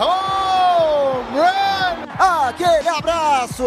[0.00, 2.06] Home run!
[2.18, 3.64] Aquele abraço!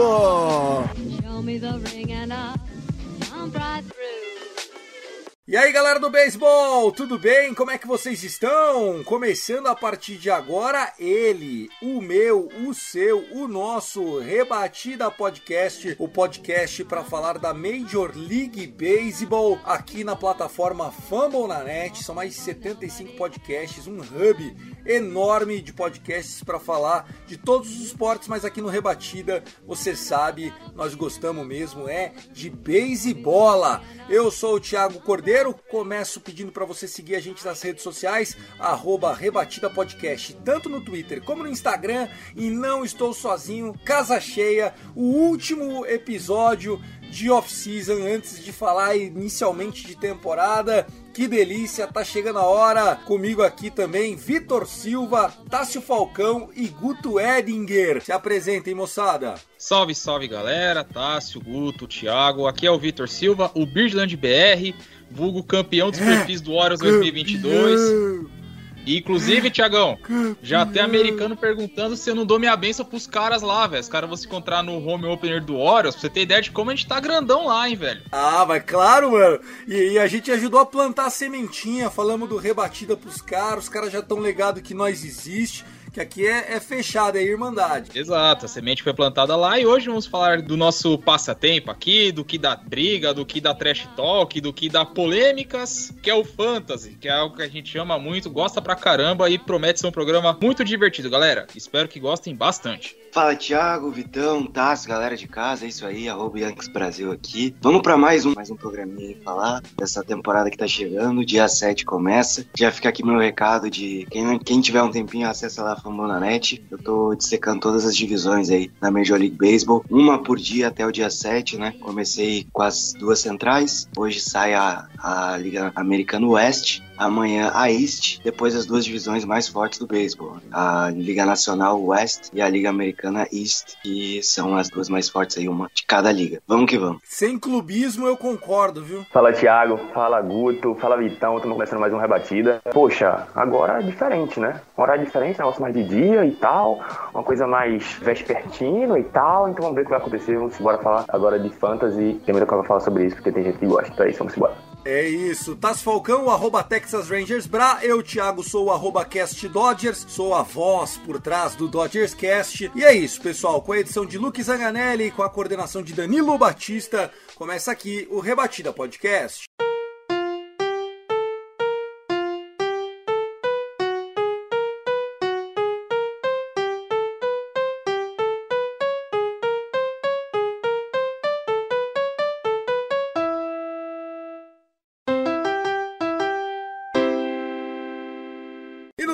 [5.45, 7.53] E aí galera do beisebol, tudo bem?
[7.53, 9.03] Como é que vocês estão?
[9.03, 16.07] Começando a partir de agora, ele, o meu, o seu, o nosso Rebatida Podcast, o
[16.07, 22.03] podcast para falar da Major League Baseball aqui na plataforma Fumble na Net.
[22.03, 27.85] São mais de 75 podcasts, um hub enorme de podcasts para falar de todos os
[27.85, 33.81] esportes, mas aqui no Rebatida, você sabe, nós gostamos mesmo é de beisebola.
[34.09, 38.35] Eu sou o Thiago Cordeiro, começo pedindo para você seguir a gente nas redes sociais,
[38.59, 44.73] arroba Rebatida Podcast, tanto no Twitter como no Instagram, e não estou sozinho, casa cheia,
[44.95, 46.81] o último episódio
[47.13, 50.87] de off-season antes de falar inicialmente de temporada.
[51.13, 52.95] Que delícia, tá chegando a hora.
[52.95, 58.03] Comigo aqui também, Vitor Silva, Tássio Falcão e Guto Edinger.
[58.03, 59.35] Se apresentem, moçada.
[59.55, 62.47] Salve, salve galera, Tássio, Guto, Thiago.
[62.47, 64.75] Aqui é o Vitor Silva, o Birdland BR,
[65.11, 68.42] vulgo campeão dos perfis do Orioles 2022.
[68.85, 69.97] Inclusive, Tiagão,
[70.41, 73.81] já tem americano perguntando se eu não dou minha benção pros caras lá, velho.
[73.81, 76.51] Os caras vão se encontrar no home opener do Orioles, pra você ter ideia de
[76.51, 78.01] como a gente tá grandão lá, hein, velho.
[78.11, 79.39] Ah, mas claro, mano.
[79.67, 83.69] E, e a gente ajudou a plantar a sementinha, falamos do rebatida pros caras, os
[83.69, 85.63] caras já estão ligados que nós existe
[85.93, 87.91] que aqui é, é fechado, é Irmandade.
[87.93, 92.25] Exato, a semente foi plantada lá e hoje vamos falar do nosso passatempo aqui, do
[92.25, 96.25] que dá briga, do que dá trash talk, do que dá polêmicas, que é o
[96.25, 99.87] fantasy, que é algo que a gente ama muito, gosta pra caramba e promete ser
[99.87, 101.45] um programa muito divertido, galera.
[101.55, 102.97] Espero que gostem bastante.
[103.13, 107.55] Fala Thiago, Vitão, Tassi, galera de casa, é isso aí, arroba Yankees Brasil aqui.
[107.61, 111.47] Vamos para mais um, mais um programinha aí falar dessa temporada que tá chegando, dia
[111.47, 112.43] 7 começa.
[112.57, 116.63] Já fica aqui meu recado de quem, quem tiver um tempinho, acessa lá a Fambonanet.
[116.71, 120.85] Eu tô dissecando todas as divisões aí na Major League Baseball, uma por dia até
[120.85, 121.73] o dia 7, né?
[121.79, 128.19] Comecei com as duas centrais, hoje sai a, a Liga Americana Oeste, amanhã a East,
[128.23, 132.69] depois as duas divisões mais fortes do beisebol, a Liga Nacional West e a Liga
[132.69, 136.41] Americana East, que são as duas mais fortes aí, uma de cada liga.
[136.47, 137.01] Vamos que vamos.
[137.03, 139.05] Sem clubismo eu concordo, viu?
[139.11, 142.61] Fala Thiago, fala Guto, fala Vitão, estamos começando mais um Rebatida.
[142.71, 144.61] Poxa, agora é diferente, né?
[144.75, 146.79] Horário diferente, negócio mais de dia e tal,
[147.13, 150.77] uma coisa mais vespertino e tal, então vamos ver o que vai acontecer, vamos embora
[150.79, 153.65] falar agora de fantasy, tem muita coisa pra falar sobre isso, porque tem gente que
[153.65, 154.72] gosta, então é isso, vamos embora.
[154.85, 160.05] É isso, Taz Falcão, arroba Texas Rangers Bra, eu, Thiago, sou o arroba Cast Dodgers,
[160.09, 162.69] sou a voz por trás do Dodgers Cast.
[162.75, 166.37] E é isso, pessoal, com a edição de Luke Zanganelli, com a coordenação de Danilo
[166.37, 169.45] Batista, começa aqui o Rebatida Podcast.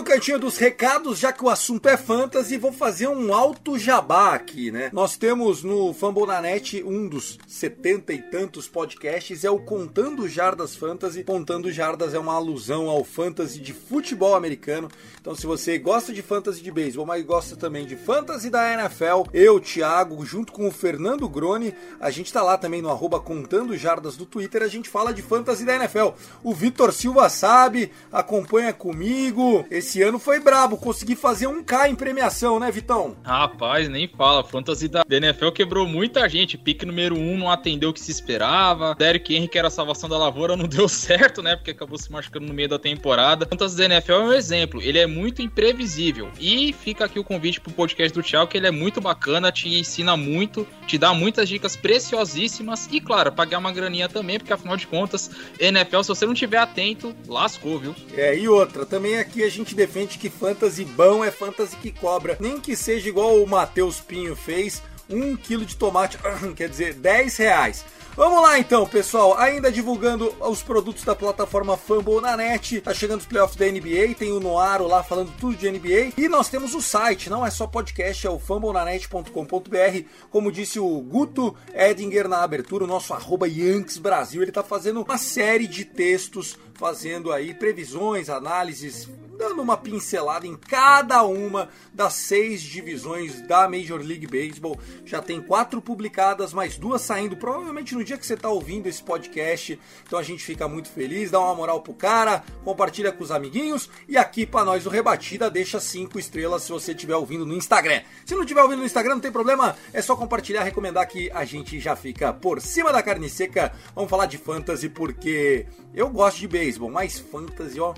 [0.10, 4.72] Cantinho dos recados, já que o assunto é fantasy, vou fazer um alto jabá aqui,
[4.72, 4.90] né?
[4.92, 11.24] Nós temos no Fambonanet um dos setenta e tantos podcasts, é o Contando Jardas Fantasy.
[11.24, 14.90] Contando Jardas é uma alusão ao fantasy de futebol americano.
[15.22, 19.30] Então, se você gosta de fantasy de beisebol, mas gosta também de fantasy da NFL,
[19.32, 23.78] eu, Thiago, junto com o Fernando Grone, a gente tá lá também no arroba Contando
[23.78, 26.14] Jardas do Twitter, a gente fala de fantasy da NFL.
[26.44, 29.64] O Vitor Silva sabe, acompanha comigo.
[29.70, 33.16] Esse ano foi brabo, consegui fazer um K em premiação, né, Vitão?
[33.24, 34.44] Rapaz, nem fala.
[34.44, 36.58] Fantasy da NFL quebrou muita gente.
[36.58, 38.96] Pique número 1 um não atendeu o que se esperava.
[38.96, 41.56] Derrick Henry, que era a salvação da lavoura, não deu certo, né?
[41.56, 43.46] Porque acabou se machucando no meio da temporada.
[43.46, 44.82] Fantasy da NFL é um exemplo.
[44.82, 46.30] Ele é muito imprevisível.
[46.40, 49.68] E fica aqui o convite pro podcast do Thiago, que ele é muito bacana, te
[49.70, 52.88] ensina muito, te dá muitas dicas preciosíssimas.
[52.92, 55.30] E, claro, pagar uma graninha também, porque afinal de contas,
[55.60, 57.96] NFL, se você não tiver atento, lascou, viu?
[58.16, 62.38] É, e outra, também aqui a gente defende que fantasy bom é fantasy que cobra.
[62.40, 66.20] Nem que seja igual o Matheus Pinho fez, um quilo de tomate,
[66.56, 67.84] quer dizer, 10 reais.
[68.16, 69.36] Vamos lá então, pessoal.
[69.38, 72.82] Ainda divulgando os produtos da plataforma Fumble na net.
[72.82, 76.14] Tá chegando os playoffs da NBA, tem o Noaro lá falando tudo de NBA.
[76.16, 80.04] E nós temos o site, não é só podcast, é o fumblenanet.com.br.
[80.30, 85.02] Como disse o Guto Edinger na abertura, o nosso arroba Yanks Brasil, ele tá fazendo
[85.02, 89.08] uma série de textos fazendo aí previsões, análises,
[89.40, 94.78] dando uma pincelada em cada uma das seis divisões da Major League Baseball.
[95.06, 99.02] Já tem quatro publicadas, mais duas saindo provavelmente no dia que você está ouvindo esse
[99.02, 99.80] podcast.
[100.06, 103.90] Então a gente fica muito feliz, dá uma moral pro cara, compartilha com os amiguinhos
[104.10, 108.02] e aqui para nós o Rebatida deixa cinco estrelas se você estiver ouvindo no Instagram.
[108.26, 111.46] Se não estiver ouvindo no Instagram, não tem problema, é só compartilhar, recomendar que a
[111.46, 113.72] gente já fica por cima da carne seca.
[113.96, 117.94] Vamos falar de fantasy porque eu gosto de beisebol, mas fantasy, ó,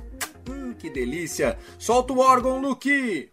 [0.50, 1.58] hum, que delícia.
[1.78, 3.32] Solta o órgão, Luke!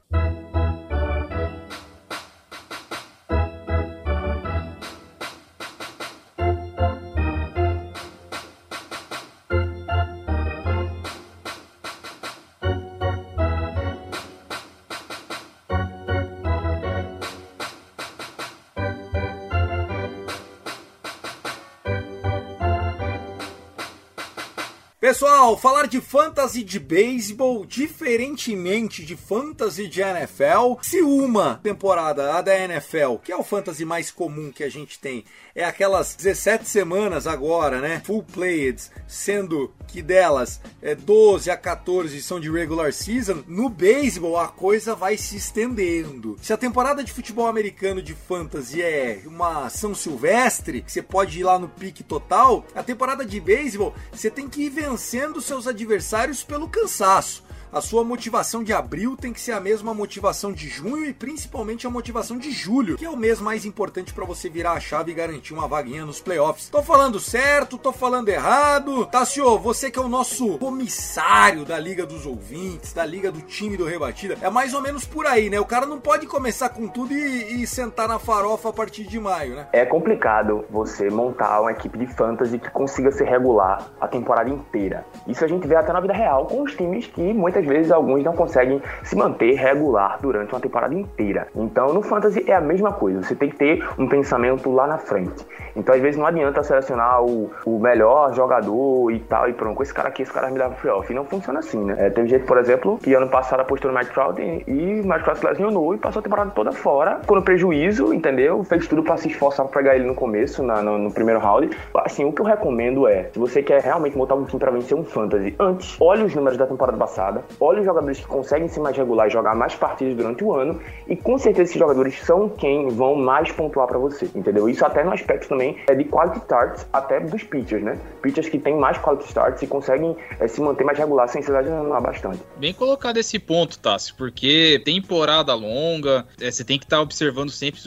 [25.18, 32.40] Pessoal, falar de fantasy de beisebol, diferentemente de fantasy de NFL, se uma temporada, a
[32.40, 35.24] da NFL, que é o fantasy mais comum que a gente tem,
[35.56, 38.00] é aquelas 17 semanas agora, né?
[38.04, 44.38] Full played, sendo que delas é 12 a 14 são de regular season, no beisebol
[44.38, 46.36] a coisa vai se estendendo.
[46.40, 51.40] Se a temporada de futebol americano de fantasy é uma São Silvestre, que você pode
[51.40, 55.07] ir lá no pique total, a temporada de beisebol você tem que ir vencendo
[55.40, 57.42] seus adversários pelo cansaço.
[57.70, 61.86] A sua motivação de abril tem que ser a mesma motivação de junho e principalmente
[61.86, 65.12] a motivação de julho, que é o mês mais importante para você virar a chave
[65.12, 66.70] e garantir uma vaguinha nos playoffs.
[66.70, 69.04] Tô falando certo, tô falando errado.
[69.06, 73.76] Tassio, você que é o nosso comissário da Liga dos Ouvintes, da Liga do time
[73.76, 75.60] do Rebatida, é mais ou menos por aí, né?
[75.60, 79.20] O cara não pode começar com tudo e, e sentar na farofa a partir de
[79.20, 79.68] maio, né?
[79.74, 85.04] É complicado você montar uma equipe de fantasy que consiga ser regular a temporada inteira.
[85.26, 88.22] Isso a gente vê até na vida real com os times que muitas vezes alguns
[88.24, 91.48] não conseguem se manter regular durante uma temporada inteira.
[91.54, 94.98] Então no fantasy é a mesma coisa, você tem que ter um pensamento lá na
[94.98, 95.46] frente.
[95.76, 99.82] Então às vezes não adianta selecionar o, o melhor jogador e tal, e pronto, com
[99.82, 101.10] esse cara aqui, esse cara me dá playoff.
[101.10, 101.96] E não funciona assim, né?
[101.98, 105.22] É, teve gente, por exemplo, que ano passado apostou no Mike Trout e, o Mike
[105.22, 108.64] Trout se lesionou e passou a temporada toda fora, no prejuízo, entendeu?
[108.64, 111.70] Fez tudo para se esforçar pra pegar ele no começo, na, no, no, primeiro round.
[111.94, 114.96] Assim, o que eu recomendo é, se você quer realmente montar um time pra vencer
[114.96, 118.80] um fantasy, antes, olhe os números da temporada passada, olhe os jogadores que conseguem ser
[118.80, 122.48] mais regular e jogar mais partidas durante o ano, e com certeza esses jogadores são
[122.48, 124.68] quem vão mais pontuar para você, entendeu?
[124.68, 127.98] Isso até no aspecto também é de quality starts, até dos pitchers, né?
[128.22, 131.50] Pitchers que têm mais quality starts e conseguem é, se manter mais regular sem se
[131.50, 132.40] lesionar bastante.
[132.56, 137.50] Bem colocado esse ponto, Tassi, porque temporada longa, é, você tem que estar tá observando
[137.50, 137.80] sempre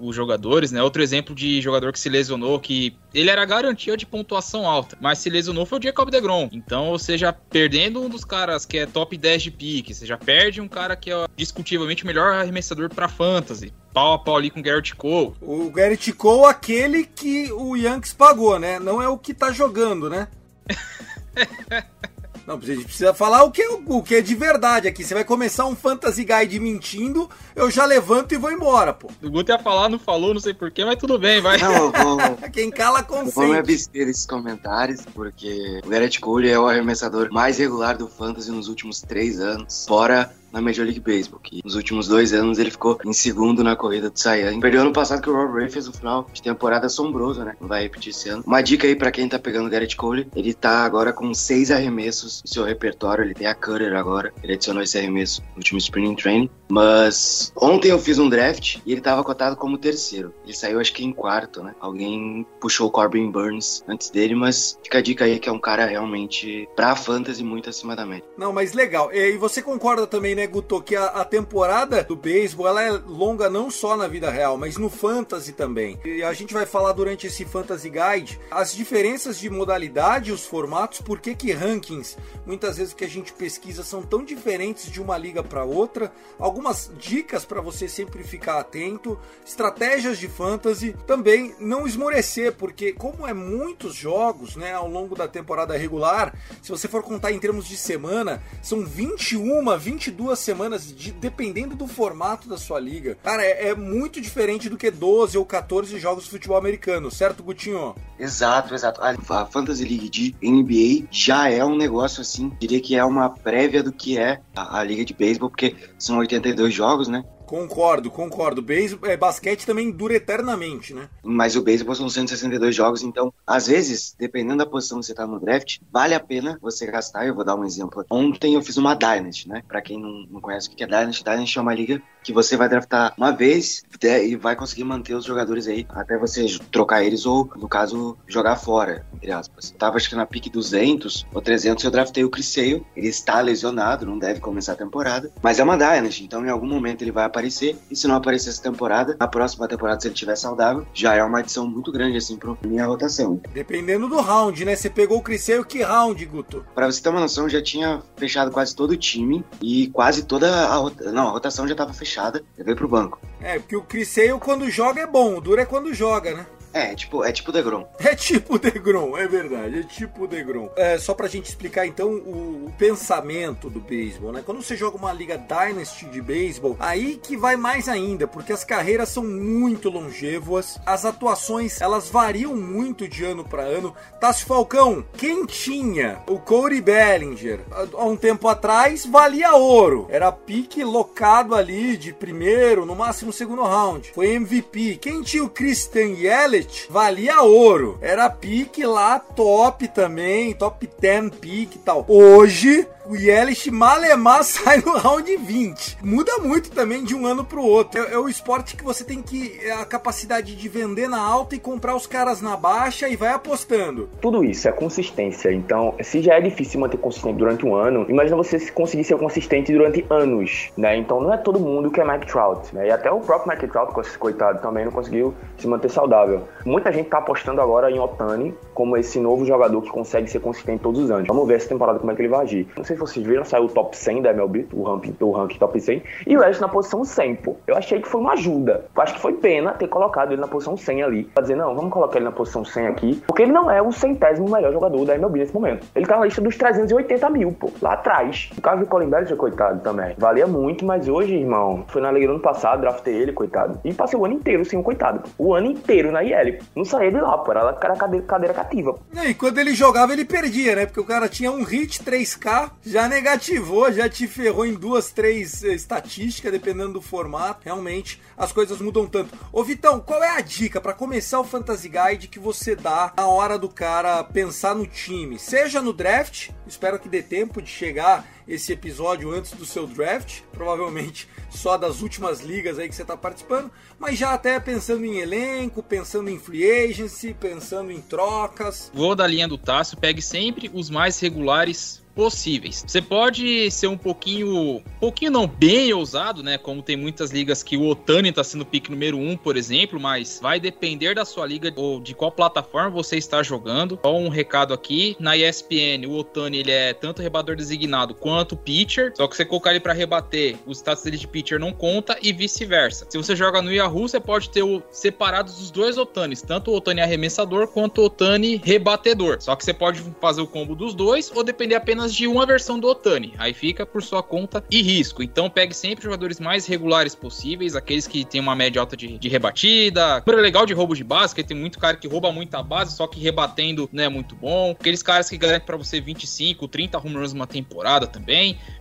[0.00, 0.82] os jogadores, né?
[0.82, 5.18] Outro exemplo de jogador que se lesionou, que ele era garantia de pontuação alta, mas
[5.18, 6.48] se lesionou foi o Jacob DeGrom.
[6.52, 10.16] Então, ou seja, perdendo um dos caras que é top 10 de pique, você já
[10.16, 13.72] perde um cara que é discutivelmente o melhor arremessador para fantasy.
[13.92, 15.34] Pau a pau ali com o Garrett Cole.
[15.40, 18.78] O Garrett Cole, aquele que o Yankees pagou, né?
[18.78, 20.28] Não é o que tá jogando, né?
[22.48, 25.04] Não, a gente precisa falar o que, é, o que é de verdade aqui.
[25.04, 29.10] Você vai começar um Fantasy Guide mentindo, eu já levanto e vou embora, pô.
[29.22, 31.58] O Guto ia falar, não falou, não sei porquê, mas tudo bem, vai.
[31.58, 32.18] Não, eu vou...
[32.50, 33.34] Quem cala consente.
[33.34, 38.08] Vou me abster desses comentários, porque o Garrett Cole é o arremessador mais regular do
[38.08, 39.84] Fantasy nos últimos três anos.
[39.86, 43.76] Fora na Major League Baseball, que nos últimos dois anos ele ficou em segundo na
[43.76, 44.58] corrida do Cy.
[44.60, 47.56] Perdeu ano passado que o Rob Ray fez um final de temporada assombroso, né?
[47.60, 48.42] Não vai repetir esse ano.
[48.46, 51.70] Uma dica aí para quem tá pegando o Garrett Cole, ele tá agora com seis
[51.70, 55.78] arremessos no seu repertório, ele tem a cutter agora, ele adicionou esse arremesso no último
[55.78, 60.34] Spring Training, mas ontem eu fiz um draft e ele tava cotado como terceiro.
[60.44, 61.74] Ele saiu acho que em quarto, né?
[61.80, 65.58] Alguém puxou o Corbin Burns antes dele, mas fica a dica aí que é um
[65.58, 68.24] cara realmente pra fantasy muito acima da média.
[68.36, 69.12] Não, mas legal.
[69.12, 73.48] E você concorda também né, Guto, que a, a temporada do beisebol ela é longa
[73.48, 75.98] não só na vida real, mas no fantasy também.
[76.04, 81.00] E a gente vai falar durante esse Fantasy Guide as diferenças de modalidade, os formatos,
[81.00, 85.16] por que que rankings, muitas vezes que a gente pesquisa são tão diferentes de uma
[85.16, 86.12] liga para outra.
[86.58, 93.24] Algumas dicas para você sempre ficar atento, estratégias de fantasy, também não esmorecer, porque como
[93.26, 97.68] é muitos jogos, né, ao longo da temporada regular, se você for contar em termos
[97.68, 103.16] de semana, são 21, 22 semanas, de, dependendo do formato da sua liga.
[103.22, 107.44] Cara, é, é muito diferente do que 12 ou 14 jogos de futebol americano, certo,
[107.44, 107.94] Gutinho?
[108.18, 109.00] Exato, exato.
[109.00, 113.80] A, Fantasy League de NBA já é um negócio assim, diria que é uma prévia
[113.80, 117.24] do que é a, a liga de beisebol, porque são 82 jogos, né?
[117.46, 118.60] Concordo, concordo.
[118.60, 121.08] Beisebol, é, basquete também dura eternamente, né?
[121.22, 125.26] Mas o beisebol são 162 jogos, então, às vezes, dependendo da posição que você tá
[125.26, 127.26] no draft, vale a pena você gastar.
[127.26, 128.04] Eu vou dar um exemplo.
[128.10, 129.62] Ontem eu fiz uma Dynasty, né?
[129.66, 132.58] Pra quem não, não conhece o que é Dynasty, Dynasty é uma liga que você
[132.58, 137.24] vai draftar uma vez e vai conseguir manter os jogadores aí até você trocar eles
[137.24, 139.70] ou, no caso, jogar fora, entre aspas.
[139.70, 142.84] Eu tava acho que na pique 200 ou 300 eu draftei o Criseio.
[142.94, 146.66] Ele está lesionado, não deve começar a temporada, mas é uma Dynasty, então em algum
[146.66, 147.78] momento ele vai aparecer.
[147.90, 151.24] E se não aparecer essa temporada, na próxima temporada, se ele estiver saudável, já é
[151.24, 153.40] uma adição muito grande assim pra minha rotação.
[153.54, 154.76] Dependendo do round, né?
[154.76, 156.62] Você pegou o Criseio, que round, Guto?
[156.74, 160.24] Pra você ter uma noção, eu já tinha fechado quase todo o time e quase
[160.24, 161.12] toda a rotação.
[161.14, 162.17] Não, a rotação já tava fechada.
[162.56, 163.20] Eu veio pro banco.
[163.40, 166.46] É, porque o Criseio quando joga é bom, o duro é quando joga, né?
[166.72, 167.86] É, tipo, é tipo Degrom.
[167.98, 170.70] É tipo Degrom, é verdade, é tipo Degrom.
[170.76, 174.42] É, só pra gente explicar então o, o pensamento do beisebol, né?
[174.44, 178.64] Quando você joga uma liga Dynasty de beisebol, aí que vai mais ainda, porque as
[178.64, 183.94] carreiras são muito longevas, as atuações elas variam muito de ano para ano.
[184.20, 187.60] Tassi Falcão, quem tinha o Corey Bellinger
[187.94, 193.62] há um tempo atrás valia ouro, era pique locado ali de primeiro, no máximo segundo
[193.62, 194.98] round, foi MVP.
[195.00, 197.98] Quem tinha o Christian Yelich valia ouro.
[198.00, 202.04] Era pique lá top também, top 10 pique e tal.
[202.08, 205.98] Hoje, o Yelich malemar sai no round 20.
[206.02, 208.00] Muda muito também de um ano pro outro.
[208.00, 211.58] É, é, o esporte que você tem que a capacidade de vender na alta e
[211.58, 214.08] comprar os caras na baixa e vai apostando.
[214.20, 215.50] Tudo isso é consistência.
[215.52, 219.72] Então, se já é difícil manter consistente durante um ano, imagina você conseguir ser consistente
[219.72, 220.96] durante anos, né?
[220.96, 222.88] Então, não é todo mundo que é Mike Trout, né?
[222.88, 226.46] E até o próprio Mike Trout, coitado, também não conseguiu se manter saudável.
[226.64, 230.82] Muita gente tá apostando agora em Otani como esse novo jogador que consegue ser consistente
[230.82, 231.26] todos os anos.
[231.26, 232.68] Vamos ver essa temporada como é que ele vai agir.
[232.76, 235.58] Não sei se vocês viram, saiu o top 100 da MLB, o ranking, o ranking
[235.58, 237.56] top 100, e o Edson na posição 100, pô.
[237.66, 238.86] Eu achei que foi uma ajuda.
[238.94, 241.24] Eu acho que foi pena ter colocado ele na posição 100 ali.
[241.24, 243.92] Pra dizer, não, vamos colocar ele na posição 100 aqui, porque ele não é o
[243.92, 245.86] centésimo melhor jogador da MLB nesse momento.
[245.94, 248.50] Ele tá na lista dos 380 mil, pô, lá atrás.
[248.56, 250.14] O caso do Colin Bellinger, coitado, também.
[250.18, 253.78] Valia muito, mas hoje, irmão, foi na liga do ano passado, draftei ele, coitado.
[253.84, 255.22] E passei o ano inteiro sem o coitado.
[255.38, 256.58] O ano inteiro na IL.
[256.74, 257.52] Não saía de lá, pô.
[257.52, 258.94] Era cadeira, cadeira cativa.
[259.24, 260.86] E quando ele jogava, ele perdia, né?
[260.86, 265.62] Porque o cara tinha um hit 3K, já negativou, já te ferrou em duas, três
[265.62, 267.64] eh, estatísticas, dependendo do formato.
[267.64, 269.36] Realmente, as coisas mudam tanto.
[269.52, 273.26] Ô Vitão, qual é a dica para começar o Fantasy Guide que você dá na
[273.26, 275.38] hora do cara pensar no time?
[275.38, 280.40] Seja no draft, espero que dê tempo de chegar esse episódio antes do seu draft,
[280.52, 285.18] provavelmente só das últimas ligas aí que você está participando, mas já até pensando em
[285.18, 288.90] elenco, pensando em free agency, pensando em trocas.
[288.94, 292.84] Vou da linha do Tássio, pegue sempre os mais regulares possíveis.
[292.84, 296.58] Você pode ser um pouquinho, pouquinho não, bem ousado, né?
[296.58, 300.40] Como tem muitas ligas que o Otani tá sendo pick número um, por exemplo, mas
[300.42, 304.00] vai depender da sua liga ou de qual plataforma você está jogando.
[304.02, 309.12] Só um recado aqui, na ESPN, o Otani ele é tanto rebador designado quanto pitcher,
[309.16, 312.32] só que você colocar ele para rebater, o status dele de pitcher não conta e
[312.32, 313.06] vice-versa.
[313.08, 316.74] Se você joga no Yahoo, você pode ter o, separados os dois Otanis, tanto o
[316.74, 319.40] Otani arremessador quanto o Otani rebatedor.
[319.40, 322.78] Só que você pode fazer o combo dos dois ou depender apenas de uma versão
[322.78, 323.34] do Otani.
[323.38, 325.22] Aí fica por sua conta e risco.
[325.22, 329.28] Então pegue sempre jogadores mais regulares possíveis, aqueles que têm uma média alta de, de
[329.28, 330.18] rebatida.
[330.18, 333.06] Super legal de roubo de base, porque tem muito cara que rouba muita base, só
[333.06, 334.72] que rebatendo não é muito bom.
[334.72, 338.27] Aqueles caras que garantem para você 25, 30 home runs numa temporada também.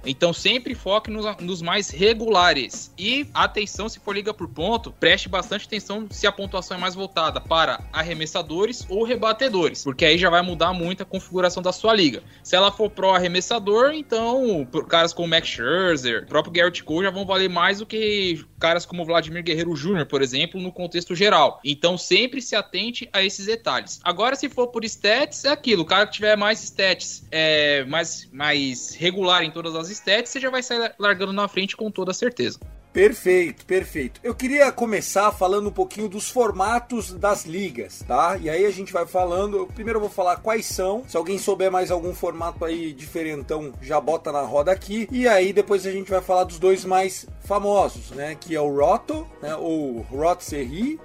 [0.05, 2.93] Então sempre foque nos, nos mais regulares.
[2.97, 6.95] E atenção, se for liga por ponto, preste bastante atenção se a pontuação é mais
[6.95, 11.93] voltada para arremessadores ou rebatedores, porque aí já vai mudar muito a configuração da sua
[11.93, 12.23] liga.
[12.43, 17.25] Se ela for pro arremessador, então caras como Max Scherzer, próprio Garrett Cole já vão
[17.25, 21.59] valer mais do que caras como Vladimir Guerreiro Jr., por exemplo, no contexto geral.
[21.63, 23.99] Então sempre se atente a esses detalhes.
[24.03, 25.83] Agora, se for por stats, é aquilo.
[25.83, 30.39] O cara que tiver mais stats, é, mais, mais regular em todas as stats, você
[30.39, 32.59] já vai sair largando na frente com toda certeza.
[32.97, 34.19] Perfeito, perfeito.
[34.23, 38.37] Eu queria começar falando um pouquinho dos formatos das ligas, tá?
[38.41, 39.67] E aí a gente vai falando.
[39.75, 41.03] Primeiro eu vou falar quais são.
[41.07, 45.07] Se alguém souber mais algum formato aí diferentão, já bota na roda aqui.
[45.11, 48.35] E aí depois a gente vai falar dos dois mais famosos, né?
[48.39, 49.55] Que é o Roto, né?
[49.55, 50.99] ou Rot Serri,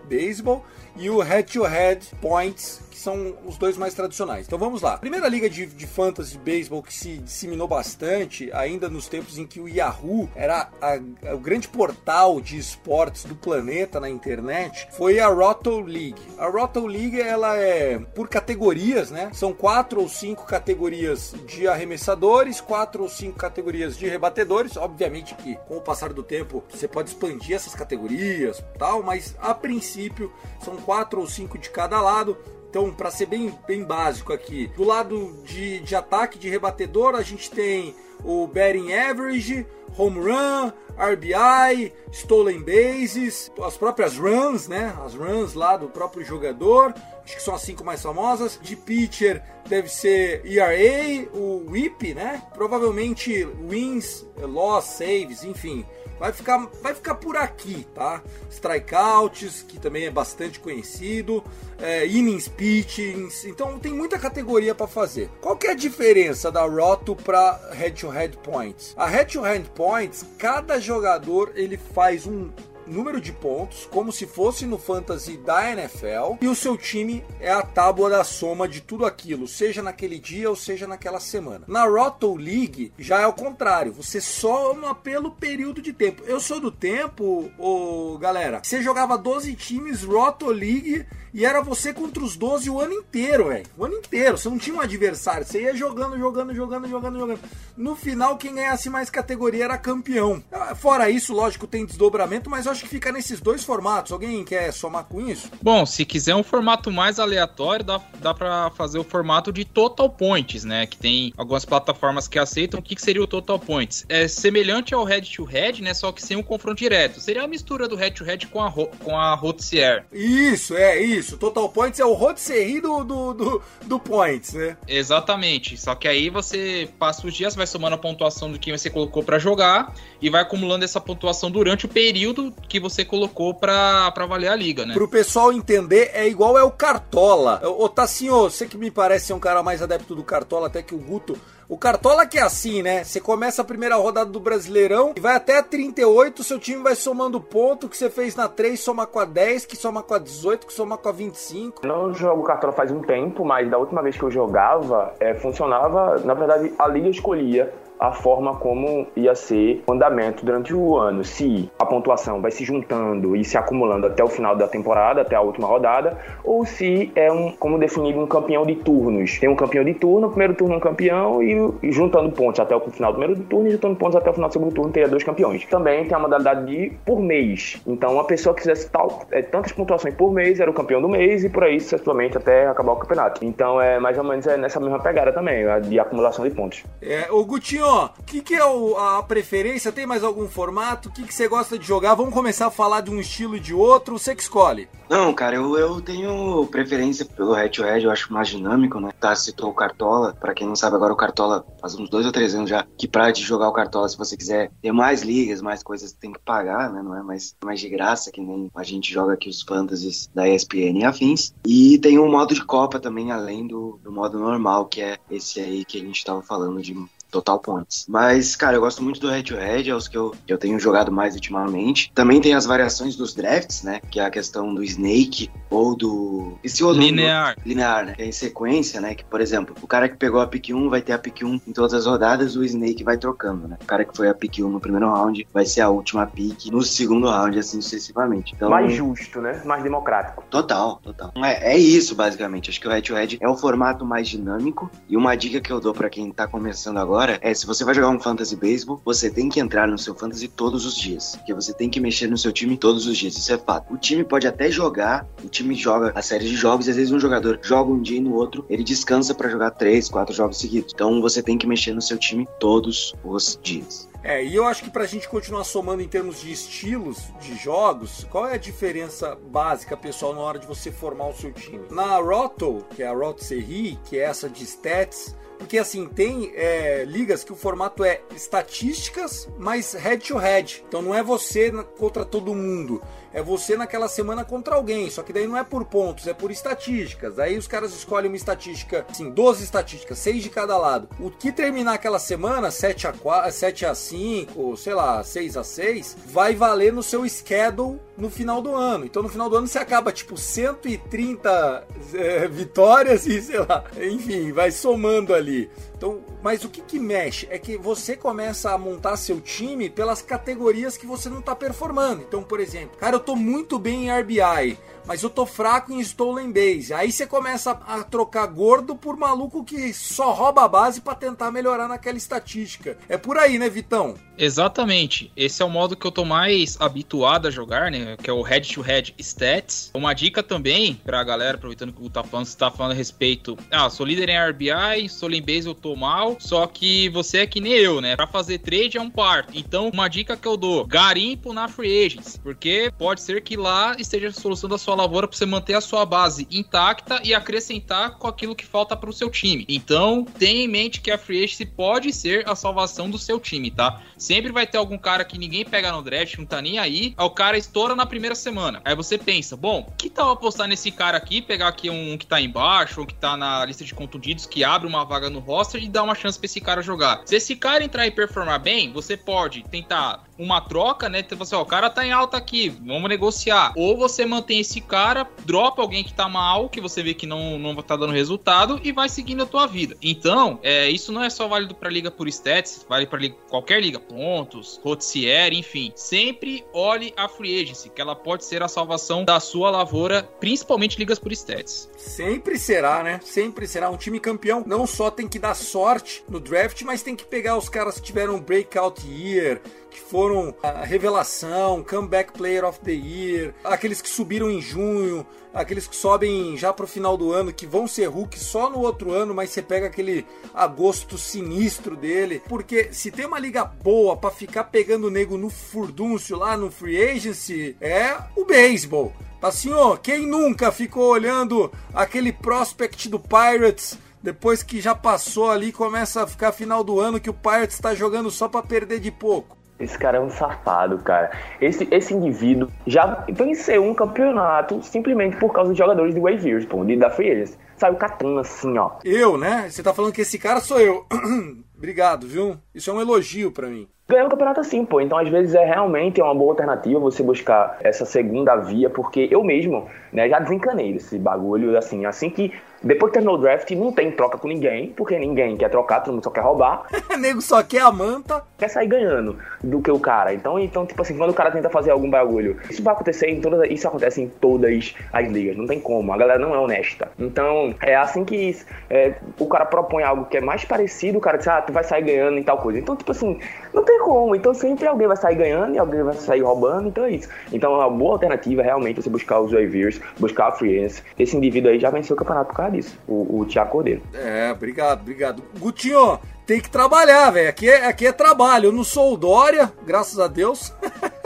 [0.96, 4.46] e o Head to Head Points, que são os dois mais tradicionais.
[4.46, 4.99] Então vamos lá.
[4.99, 9.61] Primeira liga de, de fantasy baseball que se disseminou bastante, ainda nos tempos em que
[9.61, 10.94] o Yahoo era a,
[11.30, 16.20] a, o grande portal de esportes do planeta na internet, foi a Roto League.
[16.38, 19.30] A Roto League ela é por categorias, né?
[19.32, 24.76] São quatro ou cinco categorias de arremessadores, quatro ou cinco categorias de rebatedores.
[24.76, 29.54] Obviamente que com o passar do tempo você pode expandir essas categorias, tal, mas a
[29.54, 30.32] princípio
[30.62, 32.37] são quatro ou cinco de cada lado.
[32.69, 37.23] Então, para ser bem, bem básico aqui, do lado de, de ataque, de rebatedor, a
[37.23, 44.95] gente tem o batting average, home run, RBI, stolen bases, as próprias runs, né?
[45.05, 48.59] As runs lá do próprio jogador, acho que são as cinco mais famosas.
[48.62, 52.43] De pitcher deve ser ERA, o WHIP, né?
[52.55, 55.85] Provavelmente wins, loss, saves, enfim.
[56.23, 58.23] Vai ficar, vai ficar por aqui, tá?
[58.49, 61.43] Strikeouts, que também é bastante conhecido,
[61.81, 65.29] é, innings pitchings, então tem muita categoria para fazer.
[65.41, 68.95] Qual que é a diferença da Roto para Head-to-Head Points?
[68.97, 72.52] A Head-to-Head Points, cada jogador ele faz um
[72.87, 77.51] número de pontos, como se fosse no fantasy da NFL, e o seu time é
[77.51, 81.65] a tábua da soma de tudo aquilo, seja naquele dia ou seja naquela semana.
[81.67, 86.23] Na Roto League já é o contrário, você soma pelo período de tempo.
[86.27, 91.95] Eu sou do tempo, ô, galera, você jogava 12 times Roto League e era você
[91.95, 93.65] contra os 12 o ano inteiro, velho.
[93.79, 94.37] O ano inteiro.
[94.37, 95.47] Você não tinha um adversário.
[95.47, 97.41] Você ia jogando, jogando, jogando, jogando, jogando.
[97.75, 100.43] No final, quem ganhasse mais categoria era campeão.
[100.77, 104.12] Fora isso, lógico, tem desdobramento, mas eu acho que fica nesses dois formatos.
[104.12, 105.51] Alguém quer somar com isso?
[105.62, 110.11] Bom, se quiser um formato mais aleatório, dá, dá pra fazer o formato de Total
[110.11, 110.87] Points, né?
[110.87, 112.79] Que tem algumas plataformas que aceitam.
[112.79, 114.05] O que, que seria o Total Points?
[114.07, 115.95] É semelhante ao Head to Head, né?
[115.95, 117.21] Só que sem um confronto direto.
[117.21, 120.05] Seria a mistura do Head to Head com a, com a Rotsier.
[120.12, 121.38] Isso, é isso isso.
[121.38, 124.76] Total Points é o rotisserie do, do, do, do Points, né?
[124.87, 125.76] Exatamente.
[125.76, 129.23] Só que aí você passa os dias, vai somando a pontuação do que você colocou
[129.23, 134.49] para jogar e vai acumulando essa pontuação durante o período que você colocou para valer
[134.49, 134.95] a liga, né?
[134.95, 137.62] Pro pessoal entender, é igual é o Cartola.
[137.64, 140.95] Ô, Tassinho, você que me parece ser um cara mais adepto do Cartola, até que
[140.95, 141.38] o Guto
[141.69, 143.04] o Cartola que é assim, né?
[143.04, 146.95] Você começa a primeira rodada do Brasileirão e vai até a 38, seu time vai
[146.95, 150.19] somando ponto que você fez na 3, soma com a 10, que soma com a
[150.19, 151.87] 18, que soma com a 25.
[151.87, 156.18] Não jogo Cartola faz um tempo, mas da última vez que eu jogava, é, funcionava,
[156.25, 157.72] na verdade, a liga escolhia
[158.03, 161.23] a forma como ia ser o andamento durante o ano.
[161.23, 165.37] Se a pontuação vai se juntando e se acumulando até o final da temporada, até
[165.37, 169.38] a última rodada, ou se é um, como definido um campeão de turnos.
[169.38, 173.12] Tem um campeão de turno, primeiro turno um campeão e, juntando pontos até o final
[173.12, 175.65] do primeiro turno e juntando pontos até o final do segundo turno teria dois campeões.
[175.67, 177.81] Também tem a modalidade de por mês.
[177.87, 181.09] Então, uma pessoa que fizesse tal, é, tantas pontuações por mês era o campeão do
[181.09, 183.45] mês e por aí sucessivamente até acabar o campeonato.
[183.45, 186.83] Então, é mais ou menos é nessa mesma pegada também, de acumulação de pontos.
[187.01, 189.92] É, o Gutinho, o que, que é o, a preferência?
[189.92, 191.09] Tem mais algum formato?
[191.09, 192.14] O que, que você gosta de jogar?
[192.14, 194.18] Vamos começar a falar de um estilo e de outro.
[194.18, 194.88] Você que escolhe.
[195.09, 199.11] Não, cara, eu, eu tenho preferência pelo head to head, eu acho mais dinâmico, né?
[199.20, 200.35] Tá, citou o Cartola.
[200.40, 203.07] Pra quem não sabe, agora o Cartola faz uns dois ou três anos já que
[203.07, 206.38] pra de jogar o Cartola, se você quiser ter mais ligas, mais coisas, tem que
[206.38, 207.02] pagar, né?
[207.02, 210.48] Não é mais, mais de graça, que nem a gente joga aqui os fantasies da
[210.48, 211.52] ESPN e afins.
[211.66, 215.61] E tem um modo de Copa também, além do, do modo normal, que é esse
[215.61, 216.94] aí que a gente tava falando de
[217.33, 218.05] Total Points.
[218.07, 220.59] Mas, cara, eu gosto muito do Head to Head, é os que eu, que eu
[220.59, 222.12] tenho jogado mais ultimamente.
[222.14, 224.01] Também tem as variações dos drafts, né?
[224.11, 226.59] Que é a questão do Snake ou do.
[226.62, 227.57] Esse outro linear.
[227.57, 227.66] Do...
[227.66, 228.14] Linear, né?
[228.14, 229.14] Que é em sequência, né?
[229.14, 231.61] Que, por exemplo, o cara que pegou a pick 1 vai ter a pick 1
[231.66, 233.79] em todas as rodadas, o Snake vai trocando, né?
[233.81, 236.66] O cara que foi a pick 1 no primeiro round vai ser a última pick
[236.66, 238.53] no segundo round, assim sucessivamente.
[238.55, 239.62] Então, mais justo, né?
[239.64, 240.45] Mais democrático.
[240.51, 241.33] Total, total.
[241.37, 242.68] É, é isso, basicamente.
[242.68, 244.90] Acho que o Head to Head é o formato mais dinâmico.
[245.09, 247.85] E uma dica que eu dou para quem tá começando agora agora é se você
[247.85, 251.37] vai jogar um fantasy baseball, você tem que entrar no seu fantasy todos os dias,
[251.37, 253.94] porque você tem que mexer no seu time todos os dias, isso é fato.
[253.94, 257.12] O time pode até jogar, o time joga a série de jogos e às vezes
[257.12, 260.58] um jogador joga um dia e no outro ele descansa para jogar três, quatro jogos
[260.58, 260.92] seguidos.
[260.92, 264.11] Então você tem que mexer no seu time todos os dias.
[264.24, 268.26] É, e eu acho que pra gente continuar somando em termos de estilos de jogos,
[268.30, 271.80] qual é a diferença básica, pessoal, na hora de você formar o seu time?
[271.90, 276.53] Na Roto, que é a Roto Serie, que é essa de stats, Porque assim, tem
[276.57, 280.85] é, ligas que o formato é estatísticas, mas head to head.
[280.88, 283.01] Então não é você contra todo mundo
[283.33, 285.11] é você naquela semana contra alguém.
[285.11, 287.38] Só que daí não é por pontos, é por estatísticas.
[287.38, 291.09] Aí os caras escolhem uma estatística, assim, 12 estatísticas, 6 de cada lado.
[291.18, 295.64] O que terminar aquela semana, 7 a 4, 7 a 5, sei lá, 6 a
[295.64, 299.05] 6, vai valer no seu schedule no final do ano.
[299.05, 304.53] Então no final do ano você acaba tipo 130 é, vitórias e sei lá, enfim,
[304.53, 305.71] vai somando ali.
[306.03, 310.21] Então, mas o que, que mexe é que você começa a montar seu time pelas
[310.21, 312.23] categorias que você não está performando.
[312.23, 316.01] Então, por exemplo, cara, eu tô muito bem em RBI mas eu tô fraco em
[316.01, 316.93] Stolen Base.
[316.93, 321.51] Aí você começa a trocar gordo por maluco que só rouba a base para tentar
[321.51, 322.97] melhorar naquela estatística.
[323.09, 324.15] É por aí, né, Vitão?
[324.37, 325.31] Exatamente.
[325.37, 328.17] Esse é o modo que eu tô mais habituado a jogar, né?
[328.17, 329.91] Que é o Head to Head Stats.
[329.95, 333.57] Uma dica também pra galera, aproveitando que o tá falando, você tá falando a respeito.
[333.71, 337.61] Ah, sou líder em RBI, Stolen Base eu tô mal, só que você é que
[337.61, 338.17] nem eu, né?
[338.17, 339.53] Pra fazer trade é um parto.
[339.55, 343.95] Então, uma dica que eu dou: garimpo na Free Agents, porque pode ser que lá
[343.99, 347.33] esteja a solução da sua sua lavoura para você manter a sua base intacta e
[347.33, 349.64] acrescentar com aquilo que falta para o seu time.
[349.68, 353.70] Então, tenha em mente que a free agency pode ser a salvação do seu time,
[353.70, 354.02] tá?
[354.18, 357.26] Sempre vai ter algum cara que ninguém pega no draft, não tá nem aí, aí
[357.26, 358.83] o cara estoura na primeira semana.
[358.85, 362.40] Aí você pensa, bom, que tal apostar nesse cara aqui, pegar aqui um que tá
[362.40, 365.88] embaixo, ou que tá na lista de contundidos, que abre uma vaga no roster e
[365.88, 367.22] dar uma chance para esse cara jogar.
[367.24, 371.20] Se esse cara entrar e performar bem, você pode tentar uma troca, né?
[371.20, 373.72] Então, assim, ó, o cara tá em alta aqui, vamos negociar.
[373.76, 377.59] Ou você mantém esse cara, dropa alguém que tá mal, que você vê que não,
[377.59, 379.96] não tá dando resultado e vai seguindo a tua vida.
[380.02, 383.81] Então, é, isso não é só válido pra liga por stats, vale pra liga, qualquer
[383.81, 385.92] liga, pontos, rotier, enfim.
[385.94, 390.98] Sempre olhe a free agency, que ela pode ser a salvação da sua lavoura, principalmente
[390.98, 391.88] ligas por stats.
[391.96, 393.20] Sempre será, né?
[393.22, 393.90] Sempre será.
[393.90, 397.57] Um time campeão não só tem que dar sorte no draft, mas tem que pegar
[397.57, 399.61] os caras que tiveram um breakout year,
[399.92, 405.87] que foram a revelação, comeback player of the year, aqueles que subiram em junho, aqueles
[405.87, 409.35] que sobem já pro final do ano, que vão ser Hulk só no outro ano,
[409.35, 412.42] mas você pega aquele agosto sinistro dele.
[412.48, 416.70] Porque se tem uma liga boa para ficar pegando o nego no furdúncio lá no
[416.70, 419.12] free agency, é o beisebol.
[419.42, 425.72] Assim, ó, quem nunca ficou olhando aquele prospect do Pirates depois que já passou ali,
[425.72, 429.11] começa a ficar final do ano que o Pirates está jogando só para perder de
[429.11, 429.57] pouco.
[429.78, 431.30] Esse cara é um safado, cara.
[431.61, 436.85] Esse, esse indivíduo já venceu um campeonato simplesmente por causa dos jogadores de waivers, pô,
[436.85, 437.58] de, da Free Agents.
[437.76, 438.92] Saiu catando assim, ó.
[439.04, 439.68] Eu, né?
[439.68, 441.04] Você tá falando que esse cara sou eu.
[441.76, 442.56] Obrigado, viu?
[442.72, 443.88] Isso é um elogio para mim.
[444.08, 445.00] Ganhar um campeonato assim, pô.
[445.00, 449.42] Então, às vezes, é realmente uma boa alternativa você buscar essa segunda via, porque eu
[449.42, 452.52] mesmo, né, já desencanei desse bagulho, assim, assim que
[452.83, 456.14] depois que terminou o draft, não tem troca com ninguém, porque ninguém quer trocar, todo
[456.14, 456.87] mundo só quer roubar.
[457.11, 458.42] o nego só quer a manta.
[458.59, 460.35] Quer sair ganhando do que o cara.
[460.35, 463.40] Então, então, tipo assim, quando o cara tenta fazer algum bagulho, isso vai acontecer em
[463.40, 463.71] todas.
[463.71, 465.57] Isso acontece em todas as ligas.
[465.57, 466.12] Não tem como.
[466.12, 467.11] A galera não é honesta.
[467.18, 468.57] Então, é assim que
[468.90, 471.85] é, o cara propõe algo que é mais parecido, o cara diz, ah, tu vai
[471.85, 472.79] sair ganhando em tal coisa.
[472.79, 473.38] Então, tipo assim,
[473.73, 474.35] não tem como.
[474.35, 476.88] Então sempre alguém vai sair ganhando e alguém vai sair roubando.
[476.88, 477.29] Então é isso.
[477.53, 480.73] Então, é uma boa alternativa é realmente você buscar os waivers, buscar a free.
[481.18, 484.02] Esse indivíduo aí já venceu o campeonato por causa disso, o, o Thiago Cordeiro.
[484.12, 485.42] É, obrigado, obrigado.
[485.58, 487.48] Gutinho, tem que trabalhar, velho.
[487.48, 488.66] Aqui é, aqui é trabalho.
[488.66, 490.72] Eu não sou o Dória, graças a Deus.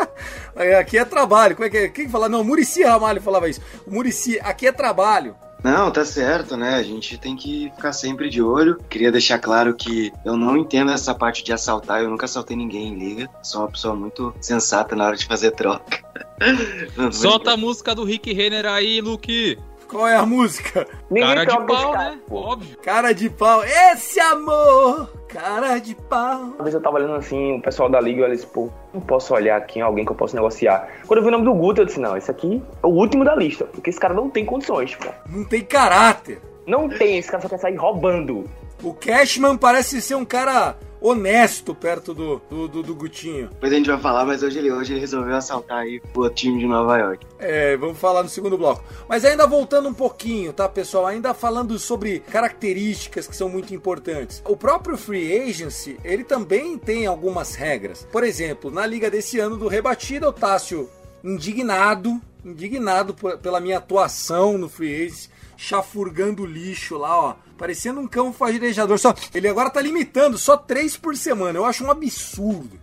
[0.78, 1.56] aqui é trabalho.
[1.56, 1.88] Como é que é?
[1.88, 2.28] Quem fala?
[2.28, 3.60] Não, Murici Ramalho falava isso.
[3.86, 5.34] Murici, aqui é trabalho.
[5.64, 6.74] Não, tá certo, né?
[6.74, 8.78] A gente tem que ficar sempre de olho.
[8.88, 12.02] Queria deixar claro que eu não entendo essa parte de assaltar.
[12.02, 13.28] Eu nunca assaltei ninguém em liga.
[13.42, 16.04] Sou uma pessoa muito sensata na hora de fazer troca.
[17.10, 19.58] Solta a música do Rick Renner aí, Luke.
[19.88, 20.86] Qual é a música?
[21.10, 22.18] Ninguém cara de pau, cara, né?
[22.26, 22.36] Pô.
[22.36, 22.76] Óbvio.
[22.82, 23.64] Cara de pau.
[23.64, 26.40] Esse amor, cara de pau.
[26.40, 29.56] Uma vez eu tava olhando assim, o pessoal da liga, eles, pô, não posso olhar
[29.56, 30.88] aqui em alguém que eu posso negociar.
[31.06, 33.24] Quando eu vi o nome do Guto, eu disse, não, esse aqui é o último
[33.24, 35.08] da lista, porque esse cara não tem condições, pô.
[35.28, 36.40] Não tem caráter.
[36.66, 38.44] Não tem, esse cara só quer sair roubando.
[38.82, 43.48] O Cashman parece ser um cara honesto perto do, do, do, do, Gutinho.
[43.48, 46.58] Depois a gente vai falar, mas hoje ele, hoje ele resolveu assaltar aí o time
[46.58, 47.26] de Nova York.
[47.38, 48.84] É, vamos falar no segundo bloco.
[49.08, 51.06] Mas ainda voltando um pouquinho, tá, pessoal?
[51.06, 54.42] Ainda falando sobre características que são muito importantes.
[54.44, 58.06] O próprio Free Agency, ele também tem algumas regras.
[58.10, 60.88] Por exemplo, na liga desse ano do Rebatida, o Tássio
[61.22, 67.34] indignado, indignado pela minha atuação no Free Agency chafurgando lixo lá, ó.
[67.56, 68.98] Parecendo um cão farejador.
[68.98, 71.58] Só, ele agora tá limitando só três por semana.
[71.58, 72.78] Eu acho um absurdo.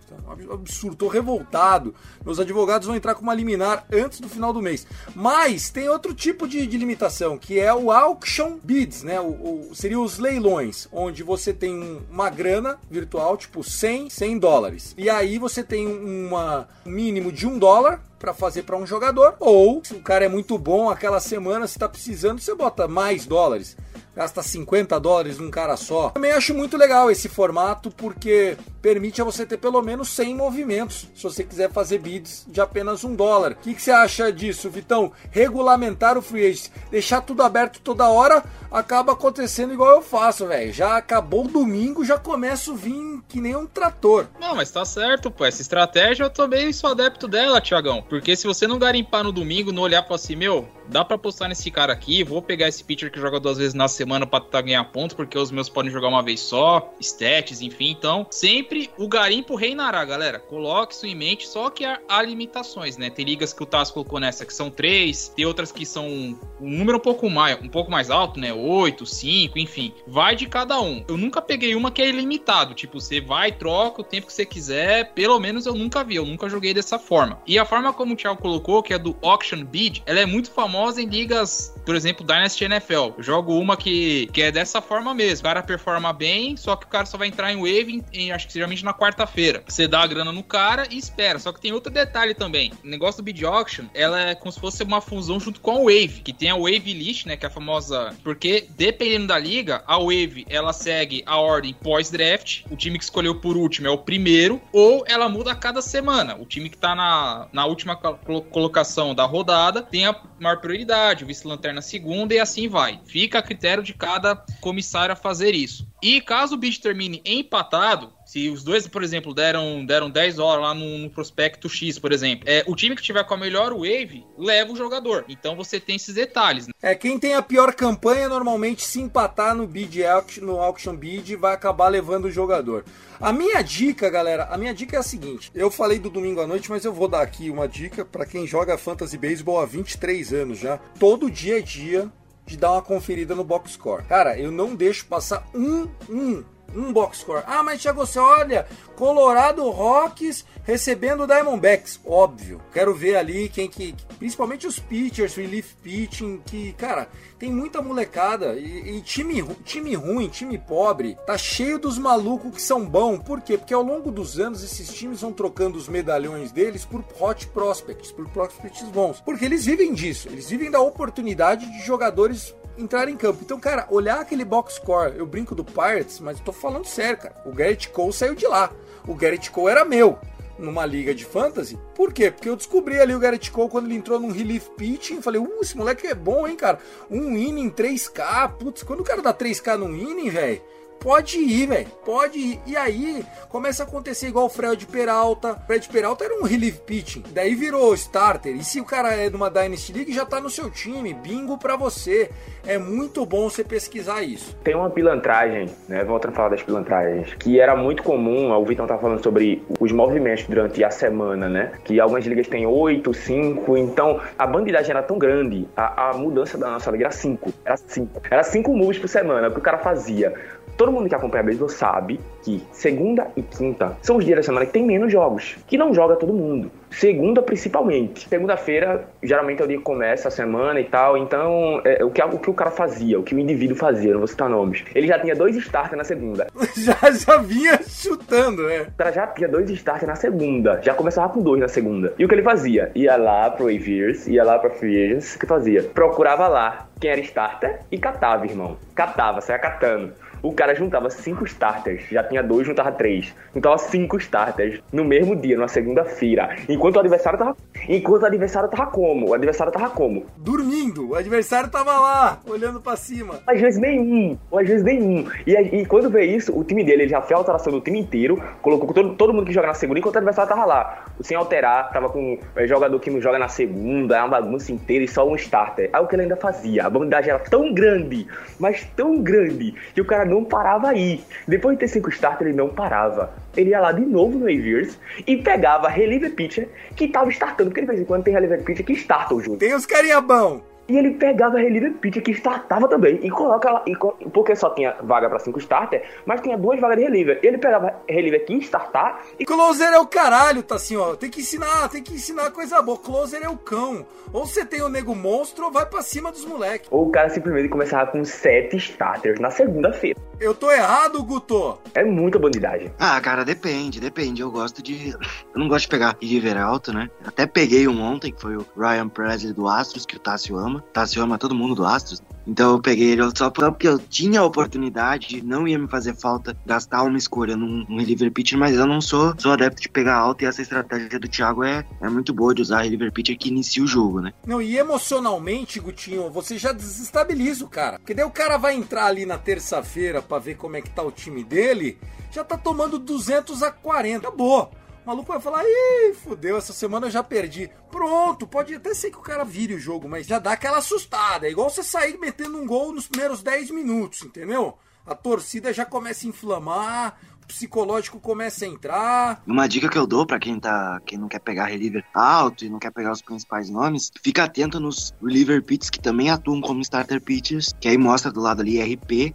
[0.52, 0.96] Absurdo.
[0.96, 1.94] Tô revoltado.
[2.24, 4.86] Meus advogados vão entrar com uma liminar antes do final do mês.
[5.14, 9.20] Mas tem outro tipo de, de limitação, que é o auction bids, né?
[9.20, 14.94] O, o, seria os leilões, onde você tem uma grana virtual, tipo 100, 100 dólares.
[14.96, 19.36] E aí você tem uma, um mínimo de um dólar para fazer para um jogador,
[19.38, 23.26] ou se o cara é muito bom aquela semana, se tá precisando, você bota mais
[23.26, 23.76] dólares
[24.14, 26.10] gasta 50 dólares num cara só.
[26.10, 31.08] Também acho muito legal esse formato porque permite a você ter pelo menos 100 movimentos,
[31.14, 33.52] se você quiser fazer bids de apenas um dólar.
[33.52, 35.10] O que, que você acha disso, Vitão?
[35.30, 40.70] Regulamentar o free agent, deixar tudo aberto toda hora, acaba acontecendo igual eu faço, velho.
[40.70, 44.26] Já acabou o domingo, já começo a vir que nem um trator.
[44.38, 45.46] Não, mas tá certo, pô.
[45.46, 48.02] Essa estratégia eu também sou adepto dela, Tiagão.
[48.02, 51.48] Porque se você não garimpar no domingo, não olhar para assim, meu, dá para postar
[51.48, 54.62] nesse cara aqui, vou pegar esse pitcher que joga duas vezes na semana para tentar
[54.62, 57.90] ganhar pontos, porque os meus podem jogar uma vez só, stats, enfim.
[57.90, 60.38] Então, sempre o garimpo reinará, galera.
[60.38, 63.10] Coloque isso em mente, só que há, há limitações, né?
[63.10, 66.38] Tem ligas que o Tasco colocou nessa que são três, tem outras que são um
[66.60, 68.52] número um pouco mais, um pouco mais alto, né?
[68.52, 69.92] Oito, cinco, enfim.
[70.06, 71.04] Vai de cada um.
[71.08, 74.46] Eu nunca peguei uma que é ilimitado, tipo, você vai, troca o tempo que você
[74.46, 75.12] quiser.
[75.14, 77.40] Pelo menos eu nunca vi, eu nunca joguei dessa forma.
[77.46, 80.50] E a forma como o Thiago colocou, que é do Auction Bid, ela é muito
[80.50, 83.14] famosa em ligas, por exemplo, Dynasty NFL.
[83.16, 85.40] Eu jogo uma que, que é dessa forma mesmo.
[85.40, 88.46] O cara performa bem, só que o cara só vai entrar em wave, em, acho
[88.46, 89.62] que geralmente na quarta-feira.
[89.66, 91.38] Você dá a grana no cara e espera.
[91.38, 92.72] Só que tem outro detalhe também.
[92.82, 95.78] O negócio do bid auction, ela é como se fosse uma fusão junto com a
[95.78, 99.82] wave, que tem a wave list, né, que é a famosa, porque dependendo da liga,
[99.86, 102.64] a wave ela segue a ordem pós-draft.
[102.70, 106.36] O time que escolheu por último é o primeiro, ou ela muda a cada semana.
[106.36, 111.26] O time que tá na, na última colocação da rodada tem a maior prioridade, o
[111.26, 113.00] vice-lanterna segunda e assim vai.
[113.04, 115.86] Fica a critério de cada comissário a fazer isso.
[116.02, 120.64] E caso o bid termine empatado, se os dois, por exemplo, deram, deram 10 horas
[120.64, 123.72] lá no, no, prospecto X, por exemplo, é, o time que tiver com a melhor
[123.72, 125.24] wave leva o jogador.
[125.28, 126.66] Então você tem esses detalhes.
[126.66, 126.72] Né?
[126.82, 130.00] É, quem tem a pior campanha normalmente se empatar no bid
[130.42, 132.84] no auction bid vai acabar levando o jogador.
[133.20, 135.52] A minha dica, galera, a minha dica é a seguinte.
[135.54, 138.48] Eu falei do domingo à noite, mas eu vou dar aqui uma dica para quem
[138.48, 140.78] joga fantasy baseball há 23 anos já.
[140.98, 142.10] Todo dia é dia
[142.44, 144.02] de dar uma conferida no box score.
[144.06, 146.44] Cara, eu não deixo passar um, um
[146.74, 147.42] um box score.
[147.46, 152.60] Ah, mas Thiago, você olha, Colorado Rocks recebendo Diamondbacks, óbvio.
[152.72, 157.08] Quero ver ali quem que, principalmente os pitchers, relief pitching, que, cara,
[157.38, 162.62] tem muita molecada e, e time, time ruim, time pobre, tá cheio dos malucos que
[162.62, 163.18] são bons.
[163.18, 163.58] Por quê?
[163.58, 168.10] Porque ao longo dos anos esses times vão trocando os medalhões deles por hot prospects,
[168.10, 169.20] por prospects bons.
[169.20, 173.40] Porque eles vivem disso, eles vivem da oportunidade de jogadores entrar em campo.
[173.42, 177.18] Então, cara, olhar aquele box score, eu brinco do Pirates, mas eu tô falando sério,
[177.18, 177.34] cara.
[177.44, 178.70] O Garrett Cole saiu de lá.
[179.06, 180.18] O Garrett Cole era meu
[180.58, 181.78] numa liga de fantasy.
[181.94, 182.30] Por quê?
[182.30, 185.20] Porque eu descobri ali o Garrett Cole quando ele entrou num relief pitching.
[185.20, 186.78] Falei, uh, esse moleque é bom, hein, cara.
[187.10, 188.52] Um inning 3K.
[188.56, 190.62] Putz, quando o cara dá 3K num inning, velho
[191.04, 191.86] pode ir, velho.
[192.02, 192.60] Pode ir.
[192.66, 195.54] E aí começa a acontecer igual o Fred Peralta.
[195.66, 197.22] Fred Peralta era um relief pitching.
[197.30, 198.56] Daí virou starter.
[198.56, 201.12] E se o cara é de uma Dynasty League, já tá no seu time.
[201.12, 202.30] Bingo pra você.
[202.66, 204.56] É muito bom você pesquisar isso.
[204.64, 206.02] Tem uma pilantragem, né?
[206.02, 208.50] Voltando a falar das pilantragens, que era muito comum.
[208.50, 211.72] O Vitão tá falando sobre os movimentos durante a semana, né?
[211.84, 213.76] Que algumas ligas têm 8, 5.
[213.76, 215.68] Então a bandidagem era tão grande.
[215.76, 217.52] A, a mudança da nossa liga era 5.
[217.62, 218.22] Era 5.
[218.30, 220.32] Era 5 moves por semana que o cara fazia.
[220.76, 224.66] Todo mundo que acompanha beisebol sabe que segunda e quinta são os dias da semana
[224.66, 226.70] que tem menos jogos, que não joga todo mundo.
[226.90, 228.28] Segunda, principalmente.
[228.28, 231.18] Segunda-feira, geralmente é o dia que começa a semana e tal.
[231.18, 234.18] Então, é, o, que, o que o cara fazia, o que o indivíduo fazia, não
[234.18, 234.84] vou citar nomes.
[234.94, 236.46] Ele já tinha dois starters na segunda.
[236.76, 238.82] já, já vinha chutando, né?
[238.82, 240.80] O cara já tinha dois starters na segunda.
[240.82, 242.14] Já começava com dois na segunda.
[242.16, 242.92] E o que ele fazia?
[242.94, 245.34] Ia lá pro Aviers, ia lá pra Free Agents.
[245.34, 245.82] O que fazia?
[245.82, 248.76] Procurava lá quem era starter e catava, irmão.
[248.94, 250.12] Catava, saia catando.
[250.44, 253.34] O cara juntava cinco starters, já tinha dois, juntava três.
[253.54, 256.54] Juntava cinco starters no mesmo dia, numa segunda-feira.
[256.68, 257.56] Enquanto o adversário tava.
[257.88, 259.30] Enquanto o adversário tava como?
[259.30, 260.26] O adversário tava como?
[260.36, 261.08] Dormindo.
[261.08, 263.40] O adversário tava lá, olhando para cima.
[263.46, 264.36] Às vezes nenhum.
[264.52, 265.26] Às vezes nenhum.
[265.46, 267.98] E, e quando vê isso, o time dele ele já fez a alteração do time
[267.98, 271.06] inteiro, colocou todo, todo mundo que joga na segunda, enquanto o adversário tava lá.
[271.22, 275.04] Sem alterar, tava com é, jogador que não joga na segunda, é uma bagunça inteira
[275.04, 275.88] e só um starter.
[275.90, 276.84] Aí o que ele ainda fazia?
[276.84, 278.26] A bandagem era tão grande,
[278.58, 281.22] mas tão grande, que o cara não parava aí.
[281.46, 283.32] Depois de ter cinco starters, ele não parava.
[283.56, 287.80] Ele ia lá de novo no Aviers e pegava reliever pitcher que tava startando, porque
[287.80, 289.58] de vez em quando tem reliever pitcher que starta o jogo.
[289.58, 290.73] Tem os carinha bom.
[290.88, 293.96] E ele pegava a reliever pitcher que startava também e coloca lá, e,
[294.30, 297.40] porque só tinha vaga para cinco starter, mas tinha duas vagas de reliever.
[297.42, 301.14] Ele pegava reliever que startar e closer é o caralho, tá assim, ó.
[301.14, 302.98] Tem que ensinar, tem que ensinar coisa boa.
[302.98, 304.06] Closer é o cão.
[304.32, 306.88] Ou você tem o nego monstro ou vai para cima dos moleques.
[306.90, 310.18] Ou o cara simplesmente começava com sete starters na segunda-feira.
[310.40, 311.78] Eu tô errado, Guto?
[311.94, 312.92] É muita bandidagem.
[312.98, 314.42] Ah, cara, depende, depende.
[314.42, 315.10] Eu gosto de.
[315.10, 315.18] Eu
[315.54, 317.08] não gosto de pegar reliever alto, né?
[317.24, 320.82] Até peguei um ontem, que foi o Ryan Presley do Astros, que o Tássio ama.
[320.92, 322.20] Tássio ama todo mundo do Astros.
[322.46, 326.56] Então eu peguei ele só porque eu tinha a oportunidade, não ia me fazer falta
[326.64, 330.16] gastar uma escolha num, num reliever pitcher, mas eu não sou, sou adepto de pegar
[330.16, 333.48] alto e essa estratégia do Thiago é, é muito boa de usar reliever pitcher que
[333.48, 334.32] inicia o jogo, né?
[334.46, 337.98] Não, e emocionalmente, Gutinho, você já desestabiliza o cara.
[337.98, 341.02] Porque daí o cara vai entrar ali na terça-feira para ver como é que tá
[341.02, 341.98] o time dele,
[342.30, 344.28] já tá tomando 200 a 40.
[344.28, 344.70] Acabou.
[345.04, 347.70] O maluco vai falar, ih, fudeu, essa semana eu já perdi.
[347.90, 351.46] Pronto, pode até ser que o cara vire o jogo, mas já dá aquela assustada.
[351.46, 354.78] É igual você sair metendo um gol nos primeiros 10 minutos, entendeu?
[355.06, 359.42] A torcida já começa a inflamar, psicológico começa a entrar.
[359.46, 362.70] Uma dica que eu dou para quem tá, quem não quer pegar reliever alto e
[362.70, 366.80] não quer pegar os principais nomes, fica atento nos reliever pitchers que também atuam como
[366.80, 369.34] starter pitchers, que aí mostra do lado ali RP,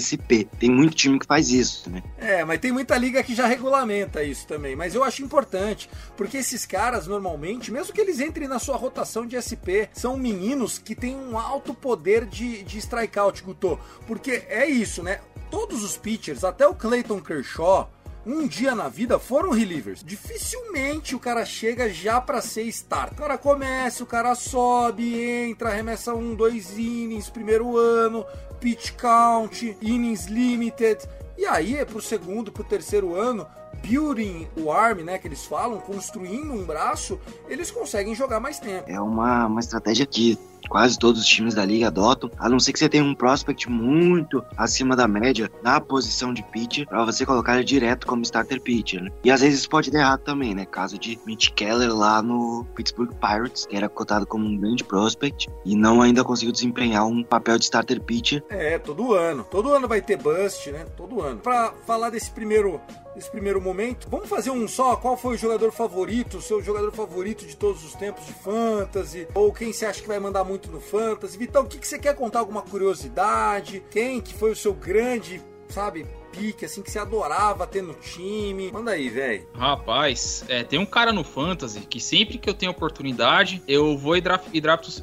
[0.00, 0.48] SP.
[0.58, 2.02] Tem muito time que faz isso, né?
[2.18, 6.38] É, mas tem muita liga que já regulamenta isso também, mas eu acho importante, porque
[6.38, 10.94] esses caras normalmente, mesmo que eles entrem na sua rotação de SP, são meninos que
[10.94, 15.20] têm um alto poder de, de strikeout, Guto, porque é isso, né?
[15.50, 17.49] Todos os pitchers, até o Clayton Kershaw,
[18.26, 20.04] um dia na vida foram relievers.
[20.04, 23.12] Dificilmente o cara chega já para ser start.
[23.12, 28.24] O cara começa, o cara sobe, entra, arremessa um, dois innings, primeiro ano,
[28.60, 31.08] pitch count, innings limited.
[31.38, 33.46] E aí, pro segundo, pro terceiro ano,
[33.82, 38.84] building o arm, né, que eles falam, construindo um braço, eles conseguem jogar mais tempo.
[38.86, 42.72] É uma, uma estratégia que quase todos os times da liga adotam, a não ser
[42.72, 47.24] que você tenha um prospect muito acima da média na posição de pitcher, para você
[47.24, 49.10] colocar ele direto como starter pitcher, né?
[49.24, 50.64] E às vezes pode dar errado também, né?
[50.64, 55.48] Caso de Mitch Keller lá no Pittsburgh Pirates, que era cotado como um grande prospect
[55.64, 58.42] e não ainda conseguiu desempenhar um papel de starter pitcher.
[58.48, 59.44] É, todo ano.
[59.44, 60.84] Todo ano vai ter bust, né?
[60.96, 61.40] Todo ano.
[61.40, 62.80] Para falar desse primeiro
[63.14, 64.08] nesse primeiro momento.
[64.08, 64.96] Vamos fazer um só.
[64.96, 69.26] Qual foi o jogador favorito, o seu jogador favorito de todos os tempos de fantasy?
[69.34, 71.38] Ou quem você acha que vai mandar muito no fantasy?
[71.38, 72.40] Vitão, o que, que você quer contar?
[72.40, 73.84] Alguma curiosidade?
[73.88, 78.70] Quem que foi o seu grande, sabe, pique, assim, que você adorava ter no time?
[78.72, 79.46] Manda aí, velho.
[79.54, 84.16] Rapaz, é, tem um cara no Fantasy que sempre que eu tenho oportunidade, eu vou
[84.16, 84.48] e draft,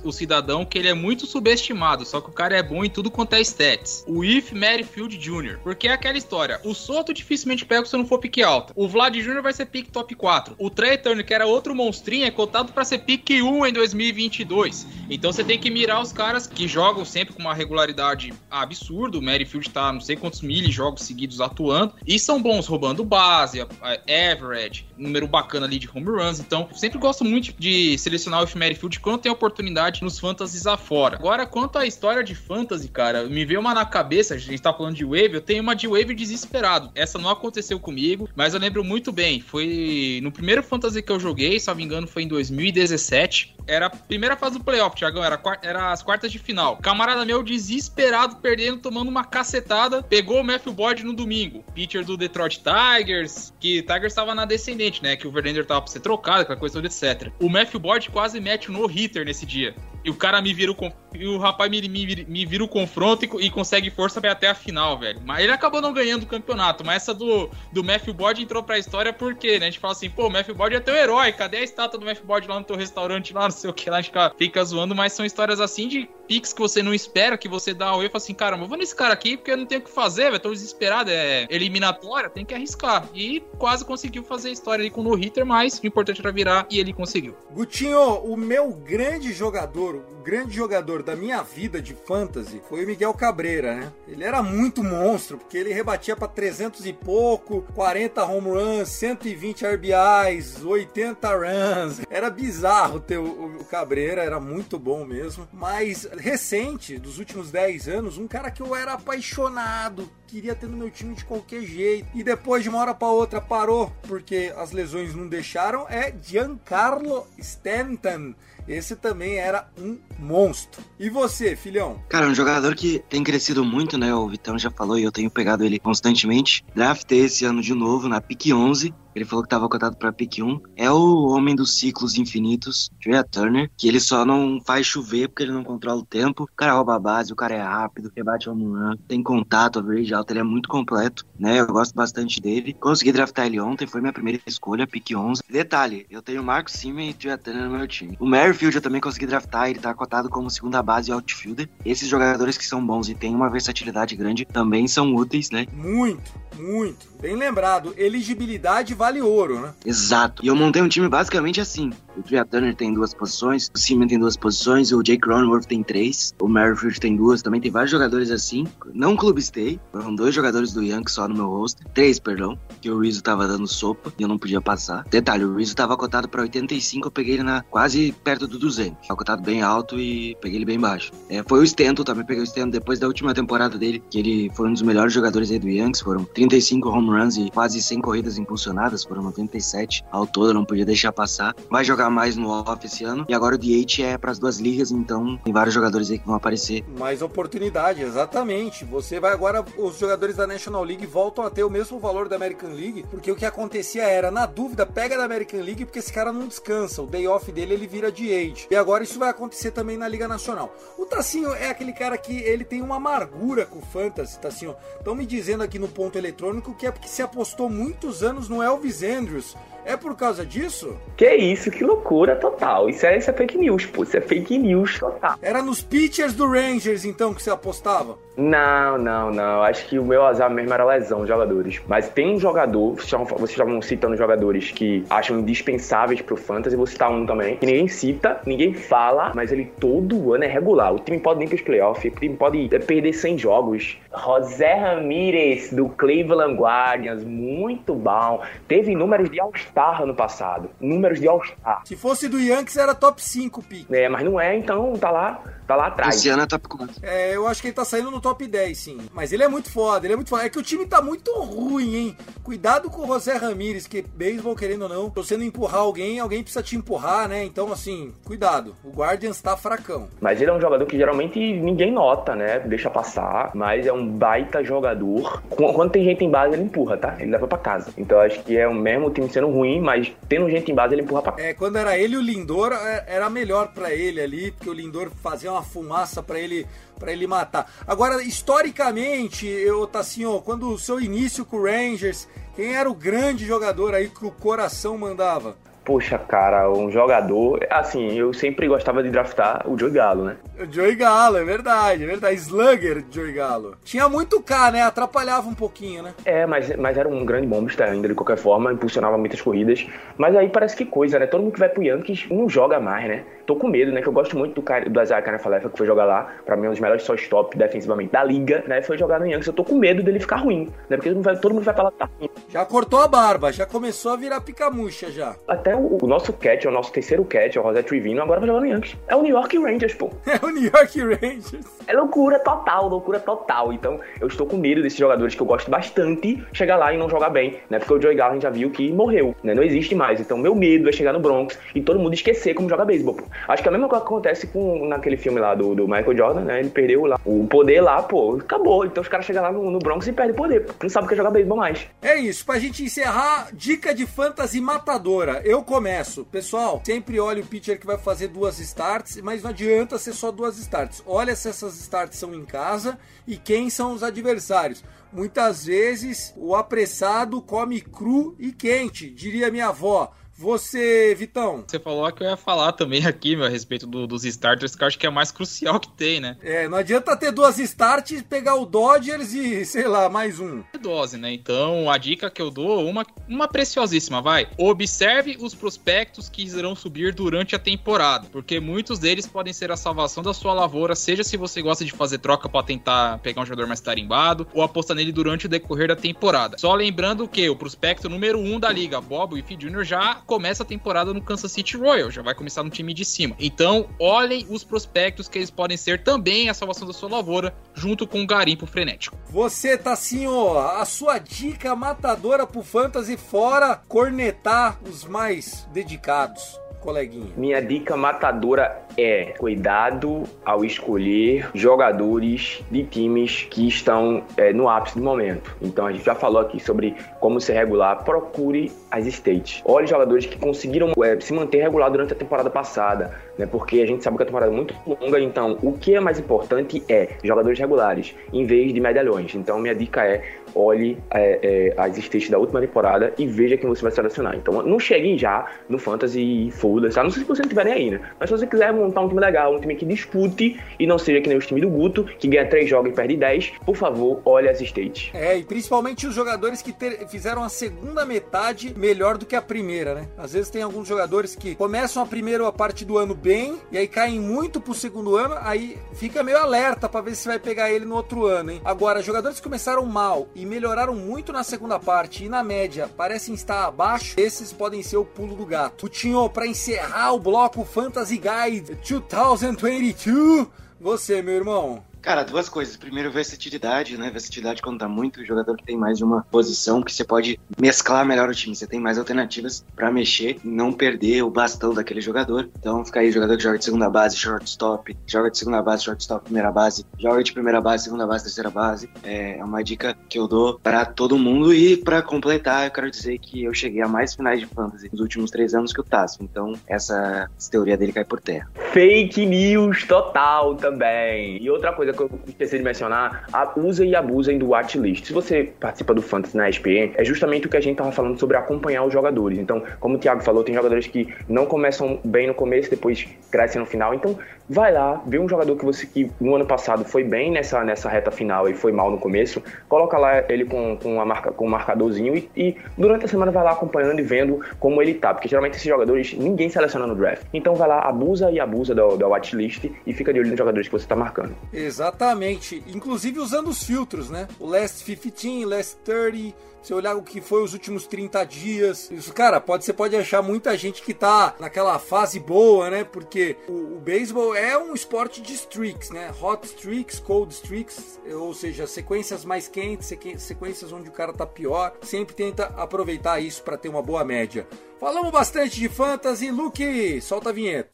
[0.03, 3.11] o cidadão que ele é muito subestimado, só que o cara é bom em tudo
[3.11, 4.03] quanto é stats.
[4.07, 5.59] O If Merrifield Jr.
[5.63, 8.73] Porque é aquela história, o Soto dificilmente pega se não for pique alta.
[8.75, 9.41] O Vlad Jr.
[9.41, 10.55] vai ser pique top 4.
[10.57, 14.87] O Trey Turner, que era outro monstrinho, é cotado para ser pique 1 em 2022.
[15.09, 19.17] Então você tem que mirar os caras que jogam sempre com uma regularidade absurda.
[19.17, 23.03] O Merrifield tá não sei quantos mil jogos seguidos seguidos atuando e são bons roubando
[23.03, 26.39] base, average, número bacana ali de home runs.
[26.39, 31.17] Então, sempre gosto muito de selecionar o Ephemery Field quando tem oportunidade nos fantasies afora.
[31.17, 34.71] Agora, quanto à história de fantasy, cara, me veio uma na cabeça, a gente tá
[34.71, 36.91] falando de wave, eu tenho uma de wave desesperado.
[36.93, 39.41] Essa não aconteceu comigo, mas eu lembro muito bem.
[39.41, 43.55] Foi no primeiro fantasy que eu joguei, se não me engano, foi em 2017.
[43.65, 46.77] Era a primeira fase do playoff, Thiagão, era, era as quartas de final.
[46.77, 51.63] Camarada meu desesperado, perdendo, tomando uma cacetada, pegou o Matthew Boyd no domingo.
[51.73, 55.15] Pitcher do Detroit Tigers, que Tigers estava na descendente, né?
[55.15, 57.31] Que o Verlander tava pra ser trocado, aquela coisa toda, etc.
[57.39, 59.75] O Matthew Boyd quase mete um no-hitter nesse dia.
[60.03, 60.75] E o cara me vira o,
[61.19, 64.55] e o rapaz me, me, me vira o confronto e, e consegue força até a
[64.55, 65.21] final, velho.
[65.23, 66.85] Mas ele acabou não ganhando o campeonato.
[66.85, 69.67] Mas essa do, do Matthew Boyd entrou pra história porque, né?
[69.67, 71.31] A gente fala assim, pô, o Matthew Boyd é teu herói.
[71.31, 73.89] Cadê a estátua do Matthew Boyd lá no teu restaurante, lá, não sei o que
[73.89, 73.97] lá?
[73.97, 77.47] A gente fica, zoando, mas são histórias assim de picks que você não espera, que
[77.47, 79.65] você dá um e fala assim, caramba, eu vou nesse cara aqui porque eu não
[79.65, 80.39] tenho o que fazer, velho.
[80.39, 83.07] Tô desesperado, é eliminatória, tem que arriscar.
[83.13, 86.67] E quase conseguiu fazer a história ali com o no-hitter, mas o importante era virar
[86.69, 87.35] e ele conseguiu.
[87.51, 92.87] Gutinho, o meu grande jogador, o grande jogador da minha vida de fantasy foi o
[92.87, 93.93] Miguel Cabreira, né?
[94.09, 99.65] Ele era muito monstro, porque ele rebatia para 300 e pouco, 40 home runs, 120
[99.65, 102.01] RBIs, 80 runs.
[102.09, 105.47] Era bizarro ter o, o Cabreira, era muito bom mesmo.
[105.53, 110.75] Mas recente, dos últimos 10 anos, um cara que eu era apaixonado, queria ter no
[110.75, 112.09] meu time de qualquer jeito.
[112.13, 117.25] E depois de uma hora para outra parou, porque as lesões não deixaram, é Giancarlo
[117.37, 118.35] Stanton.
[118.67, 120.83] Esse também era um monstro.
[120.99, 122.01] E você, filhão?
[122.09, 124.13] Cara, um jogador que tem crescido muito, né?
[124.13, 126.65] O Vitão já falou e eu tenho pegado ele constantemente.
[126.75, 128.93] Draftei esse ano de novo na pick 11.
[129.17, 133.23] Ele falou que tava cotado pra pick 1, é o homem dos ciclos infinitos, Trey
[133.23, 136.43] Turner, que ele só não faz chover porque ele não controla o tempo.
[136.43, 140.13] O cara rouba a base, o cara é rápido, rebate home run, tem contato, average
[140.13, 141.59] alto, ele é muito completo, né?
[141.59, 142.73] Eu gosto bastante dele.
[142.73, 145.41] Consegui draftar ele ontem, foi minha primeira escolha, pick 11.
[145.49, 148.17] Detalhe, eu tenho Marcos Simen e Trey Turner no meu time.
[148.19, 151.69] O Merrifield eu também consegui draftar, ele tá cotado como segunda base e outfielder.
[151.83, 155.65] Esses jogadores que são bons e têm uma versatilidade grande também são úteis, né?
[155.73, 157.07] Muito, muito.
[157.19, 159.73] Bem lembrado, elegibilidade vale ouro, né?
[159.85, 160.43] Exato.
[160.43, 161.91] E eu montei um time basicamente assim.
[162.17, 165.83] O Tria Turner tem duas posições, o Simeon tem duas posições, o Jake Cronenworth tem
[165.83, 168.65] três, o Merrifield tem duas, também tem vários jogadores assim.
[168.91, 172.89] Não clube stay, foram dois jogadores do Yankees só no meu roster, três, perdão, que
[172.89, 175.03] o Rizzo tava dando sopa e eu não podia passar.
[175.09, 179.07] Detalhe, o Rizzo tava cotado para 85, eu peguei ele na quase perto do 200.
[179.07, 181.11] Tava cotado bem alto e peguei ele bem baixo.
[181.29, 184.51] É, foi o Stanton, também peguei o Stanton depois da última temporada dele, que ele
[184.55, 188.01] foi um dos melhores jogadores aí do Yankees, foram 35 home runs e quase 100
[188.01, 191.55] corridas impulsionadas, foram 97 ao todo, não podia deixar passar.
[191.69, 193.25] Vai jogar mais no off esse ano.
[193.27, 196.25] E agora o DH é para as duas ligas, então tem vários jogadores aí que
[196.25, 196.83] vão aparecer.
[196.97, 198.85] Mais oportunidade, exatamente.
[198.85, 202.35] Você vai agora, os jogadores da National League voltam a ter o mesmo valor da
[202.35, 206.11] American League, porque o que acontecia era, na dúvida, pega da American League porque esse
[206.11, 207.01] cara não descansa.
[207.01, 208.67] O day off dele ele vira DH.
[208.69, 210.73] E agora isso vai acontecer também na Liga Nacional.
[210.97, 214.75] O Tassinho é aquele cara que ele tem uma amargura com o Fantasy, Tassinho.
[214.97, 218.61] Estão me dizendo aqui no ponto eletrônico que é porque se apostou muitos anos no
[218.61, 219.55] Elvis Andrews.
[219.87, 220.97] É por causa disso?
[221.15, 222.89] Que isso, que loucura total.
[222.89, 224.03] Isso é, isso é fake news, pô.
[224.03, 225.35] Isso é fake news total.
[225.41, 228.17] Era nos pitchers do Rangers, então, que você apostava?
[228.37, 229.63] Não, não, não.
[229.63, 231.81] Acho que o meu azar mesmo era lesão de jogadores.
[231.87, 237.09] Mas tem um jogador, vocês estavam citando jogadores que acham indispensáveis pro Fantasy, vou citar
[237.09, 240.93] um também, que ninguém cita, ninguém fala, mas ele todo ano é regular.
[240.93, 243.97] O time pode ir pros playoffs, o time pode perder 100 jogos.
[244.15, 248.43] José Ramírez, do Cleveland Guardians, muito bom.
[248.67, 249.39] Teve números de
[249.77, 250.69] All-Star ano passado.
[250.79, 251.83] Números de All-Star.
[251.85, 253.85] Se fosse do Yankees, era top 5, Pi.
[253.91, 256.15] É, mas não é, então tá lá, tá lá atrás.
[256.15, 256.95] Esse ano é top 4.
[257.03, 258.97] É, eu acho que ele tá saindo no top 10, sim.
[259.13, 260.43] Mas ele é muito foda, ele é muito foda.
[260.43, 262.17] É que o time tá muito ruim, hein?
[262.43, 266.19] Cuidado com o José Ramírez, que beisebol, querendo ou não, se você não empurrar alguém,
[266.19, 267.43] alguém precisa te empurrar, né?
[267.43, 268.75] Então, assim, cuidado.
[268.83, 270.07] O Guardians tá fracão.
[270.19, 272.59] Mas ele é um jogador que geralmente ninguém nota, né?
[272.59, 273.51] Deixa passar.
[273.53, 275.43] Mas é um baita jogador.
[275.49, 277.15] Quando tem gente em base, ele empurra, tá?
[277.19, 277.91] Ele leva pra casa.
[277.97, 281.01] Então acho que é o mesmo time sendo ruim, mas tendo gente em base, ele
[281.01, 281.47] empurra pra casa.
[281.47, 285.09] É, quando era ele o Lindor, é, era melhor para ele ali, porque o Lindor
[285.21, 286.65] fazia uma fumaça para ele
[286.97, 287.71] para ele matar.
[287.85, 289.87] Agora, historicamente, eu
[290.25, 294.25] ó, quando o seu início com o Rangers, quem era o grande jogador aí que
[294.25, 295.55] o coração mandava?
[295.87, 297.65] Poxa, cara, um jogador.
[297.69, 300.35] Assim, eu sempre gostava de draftar o Joey Galo, né?
[300.59, 302.35] O Joey Galo, é verdade, é verdade.
[302.35, 303.77] Slugger Joey Galo.
[303.85, 304.81] Tinha muito K, né?
[304.81, 306.13] Atrapalhava um pouquinho, né?
[306.25, 309.87] É, mas, mas era um grande bombista ainda, de qualquer forma, impulsionava muitas corridas.
[310.17, 311.25] Mas aí parece que coisa, né?
[311.25, 313.23] Todo mundo que vai pro Yankees não joga mais, né?
[313.47, 314.01] Tô com medo, né?
[314.01, 316.33] Que eu gosto muito do, cara, do Isaiah Canafalefa, que foi jogar lá.
[316.45, 318.81] Pra mim, é um dos melhores shortstop defensivamente da liga, né?
[318.81, 319.47] Foi jogar no Yankees.
[319.47, 320.97] Eu tô com medo dele ficar ruim, né?
[320.97, 322.29] Porque todo mundo vai, todo mundo vai falar que tá ruim.
[322.49, 325.33] Já cortou a barba, já começou a virar picamucha já.
[325.47, 328.59] Até o, o nosso catch, o nosso terceiro catch, o José Trivino, agora vai jogar
[328.59, 328.97] no Yankees.
[329.07, 330.11] É o New York Rangers, pô.
[330.27, 331.65] É o New York Rangers.
[331.87, 333.71] É loucura total, loucura total.
[333.71, 337.09] Então, eu estou com medo desses jogadores que eu gosto bastante chegar lá e não
[337.09, 337.79] jogar bem, né?
[337.79, 339.55] Porque o Joey Gallen já viu que morreu, né?
[339.55, 340.19] Não existe mais.
[340.19, 343.23] Então, meu medo é chegar no Bronx e todo mundo esquecer como joga beisebol, pô.
[343.47, 346.17] Acho que é a mesma coisa que acontece com naquele filme lá do, do Michael
[346.17, 346.59] Jordan, né?
[346.59, 348.85] Ele perdeu lá o poder lá, pô, acabou.
[348.85, 350.65] Então os caras chegam lá no, no Bronx e perdem o poder.
[350.81, 351.87] Não sabe o que é jogar beisebol mais.
[352.01, 355.41] É isso, pra gente encerrar, dica de fantasy matadora.
[355.43, 356.25] Eu começo.
[356.25, 360.31] Pessoal, sempre olhe o pitcher que vai fazer duas starts, mas não adianta ser só
[360.31, 361.03] duas starts.
[361.05, 364.83] Olha se essas starts são em casa e quem são os adversários.
[365.11, 370.11] Muitas vezes o apressado come cru e quente, diria minha avó.
[370.37, 371.63] Você, Vitão.
[371.67, 374.83] Você falou que eu ia falar também aqui, meu, a respeito do, dos starters, que
[374.83, 376.37] eu acho que é mais crucial que tem, né?
[376.43, 380.63] É, não adianta ter duas starts, pegar o Dodgers e, sei lá, mais um.
[380.79, 381.33] Dose, né?
[381.33, 384.47] Então, a dica que eu dou, uma, uma preciosíssima, vai.
[384.57, 389.75] Observe os prospectos que irão subir durante a temporada, porque muitos deles podem ser a
[389.77, 393.45] salvação da sua lavoura, seja se você gosta de fazer troca para tentar pegar um
[393.45, 396.57] jogador mais tarimbado, ou apostar nele durante o decorrer da temporada.
[396.59, 400.61] Só lembrando que o prospecto número 1 um da liga, Bob Wiff Jr., já começa
[400.61, 403.35] a temporada no Kansas City Royal, já vai começar no time de cima.
[403.39, 408.05] Então, olhem os prospectos que eles podem ser também a salvação da sua lavoura, junto
[408.05, 409.17] com o garimpo frenético.
[409.29, 416.59] Você tá assim, ó, a sua dica matadora pro Fantasy fora cornetar os mais dedicados.
[416.87, 417.27] Coleguinha?
[417.35, 424.97] Minha dica matadora é cuidado ao escolher jogadores de times que estão é, no ápice
[424.97, 425.53] do momento.
[425.61, 428.05] Então a gente já falou aqui sobre como ser regular.
[428.05, 429.61] Procure as states.
[429.65, 433.45] Olhe jogadores que conseguiram é, se manter regular durante a temporada passada, né?
[433.45, 435.19] Porque a gente sabe que a temporada é muito longa.
[435.19, 439.35] Então o que é mais importante é jogadores regulares em vez de medalhões.
[439.35, 440.23] Então minha dica é
[440.55, 444.35] olhe é, é, as states da última temporada e veja quem você vai selecionar.
[444.35, 446.99] Então não chegue já no fantasy e foda-se.
[446.99, 448.01] A não ser se você não tiver nem aí, né?
[448.19, 451.21] Mas se você quiser montar um time legal, um time que dispute e não seja
[451.21, 454.21] que nem o time do Guto, que ganha 3 jogos e perde 10, por favor,
[454.25, 455.09] olhe as states.
[455.13, 459.41] É, e principalmente os jogadores que ter, fizeram a segunda metade melhor do que a
[459.41, 460.07] primeira, né?
[460.17, 463.87] Às vezes tem alguns jogadores que começam a primeira parte do ano bem e aí
[463.87, 467.85] caem muito pro segundo ano, aí fica meio alerta para ver se vai pegar ele
[467.85, 468.61] no outro ano, hein?
[468.63, 473.33] Agora, jogadores que começaram mal e melhoraram muito na segunda parte e na média parecem
[473.33, 475.87] estar abaixo, esses podem ser o pulo do gato.
[475.87, 480.47] O Tinho, para encerrar o bloco Fantasy Guide 2022,
[480.79, 481.86] você, meu irmão.
[482.01, 482.77] Cara, duas coisas.
[482.77, 484.09] Primeiro, versatilidade, né?
[484.09, 488.05] Versatilidade quando tá muito jogador que tem mais de uma posição, que você pode mesclar
[488.05, 488.55] melhor o time.
[488.55, 492.49] Você tem mais alternativas para mexer não perder o bastão daquele jogador.
[492.57, 496.25] Então, fica aí jogador que joga de segunda base, shortstop, joga de segunda base, shortstop,
[496.25, 498.89] primeira base, joga de primeira base, segunda base, terceira base.
[499.03, 501.53] É uma dica que eu dou para todo mundo.
[501.53, 505.01] E para completar, eu quero dizer que eu cheguei a mais finais de fantasy nos
[505.01, 506.19] últimos três anos que o Tasso.
[506.21, 508.49] Então, essa teoria dele cai por terra.
[508.71, 511.41] Fake news total também.
[511.41, 513.25] E outra coisa que eu esqueci de mencionar,
[513.55, 515.05] usem e abusem do watchlist.
[515.05, 518.19] Se você participa do Fantasy na ESPN, é justamente o que a gente tava falando
[518.19, 519.37] sobre acompanhar os jogadores.
[519.39, 523.59] Então, como o Thiago falou, tem jogadores que não começam bem no começo, depois crescem
[523.59, 523.93] no final.
[523.93, 524.17] Então,
[524.49, 527.89] vai lá, vê um jogador que você que no ano passado foi bem nessa, nessa
[527.89, 531.45] reta final e foi mal no começo, coloca lá ele com, com, a marca, com
[531.45, 535.13] um marcadorzinho e, e durante a semana vai lá acompanhando e vendo como ele tá.
[535.13, 537.23] Porque geralmente esses jogadores ninguém seleciona no draft.
[537.33, 540.73] Então vai lá, abusa e abusa da, watchlist e fica de olho nos jogadores que
[540.73, 541.35] você tá marcando.
[541.77, 542.63] Exatamente.
[542.67, 544.27] Inclusive usando os filtros, né?
[544.39, 548.89] O last 15, last 30, você olhar o que foi os últimos 30 dias.
[548.89, 552.83] Isso, cara, pode, você pode achar muita gente que tá naquela fase boa, né?
[552.83, 556.11] Porque o, o beisebol é um esporte de streaks, né?
[556.19, 561.73] Hot streaks, cold streaks, ou seja, sequências mais quentes, sequências onde o cara tá pior.
[561.83, 564.47] Sempre tenta aproveitar isso para ter uma boa média.
[564.79, 566.31] Falamos bastante de fantasy.
[566.31, 567.69] Luke, solta a vinheta.